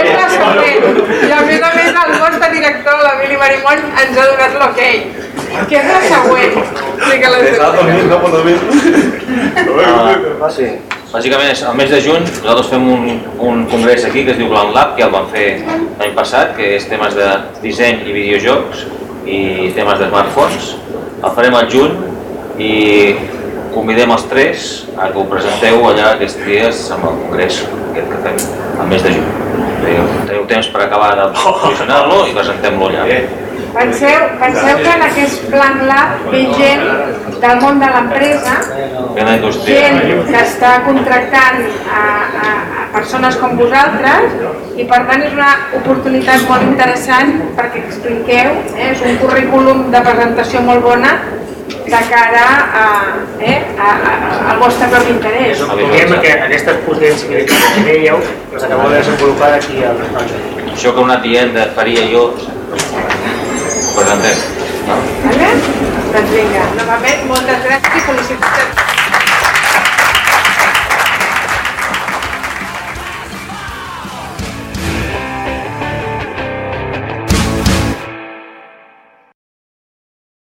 [0.00, 1.02] és la següent.
[1.28, 4.80] I a més a més el nostre director, l'Emili Marimón, ens ha donat l'ok,
[5.68, 6.89] que és la següent.
[7.00, 7.42] Sigui que la...
[10.40, 10.68] Ah, sí.
[11.10, 13.06] Bàsicament, és, el mes de juny nosaltres fem un,
[13.42, 15.46] un congrés aquí que es diu Blanc Lab, que el vam fer
[15.98, 17.26] l'any passat, que és temes de
[17.64, 18.84] disseny i videojocs
[19.26, 19.40] i
[19.74, 20.70] temes de smartphones.
[21.18, 21.98] El farem al juny
[22.62, 22.72] i
[23.74, 28.22] convidem els tres a que ho presenteu allà aquests dies amb el congrés aquest que
[28.28, 28.40] fem
[28.84, 29.28] el mes de juny.
[29.80, 33.20] Teniu, teniu temps per acabar de posicionar-lo i presentem-lo allà.
[33.74, 36.82] Penseu, penseu que en aquest Plan Lab ve gent
[37.40, 38.54] del món de l'empresa,
[39.66, 39.98] gent
[40.30, 42.02] que està contractant a,
[42.44, 42.50] a,
[42.80, 44.34] a persones com vosaltres
[44.76, 45.50] i per tant és una
[45.80, 51.14] oportunitat molt interessant perquè expliqueu, eh, és un currículum de presentació molt bona
[51.90, 52.46] de cara
[52.82, 52.84] a,
[53.40, 54.12] eh, a, a,
[54.52, 55.62] al vostre propi interès.
[55.78, 58.18] Diguem que aquestes potencialitats que dèieu
[58.52, 62.28] les acabeu de desenvolupar d'aquí al al- Això que una tienda faria jo,
[64.00, 64.36] ho presentem.
[65.24, 65.50] Vale?
[66.12, 68.99] Doncs vinga, novament moltes gràcies i felicitats.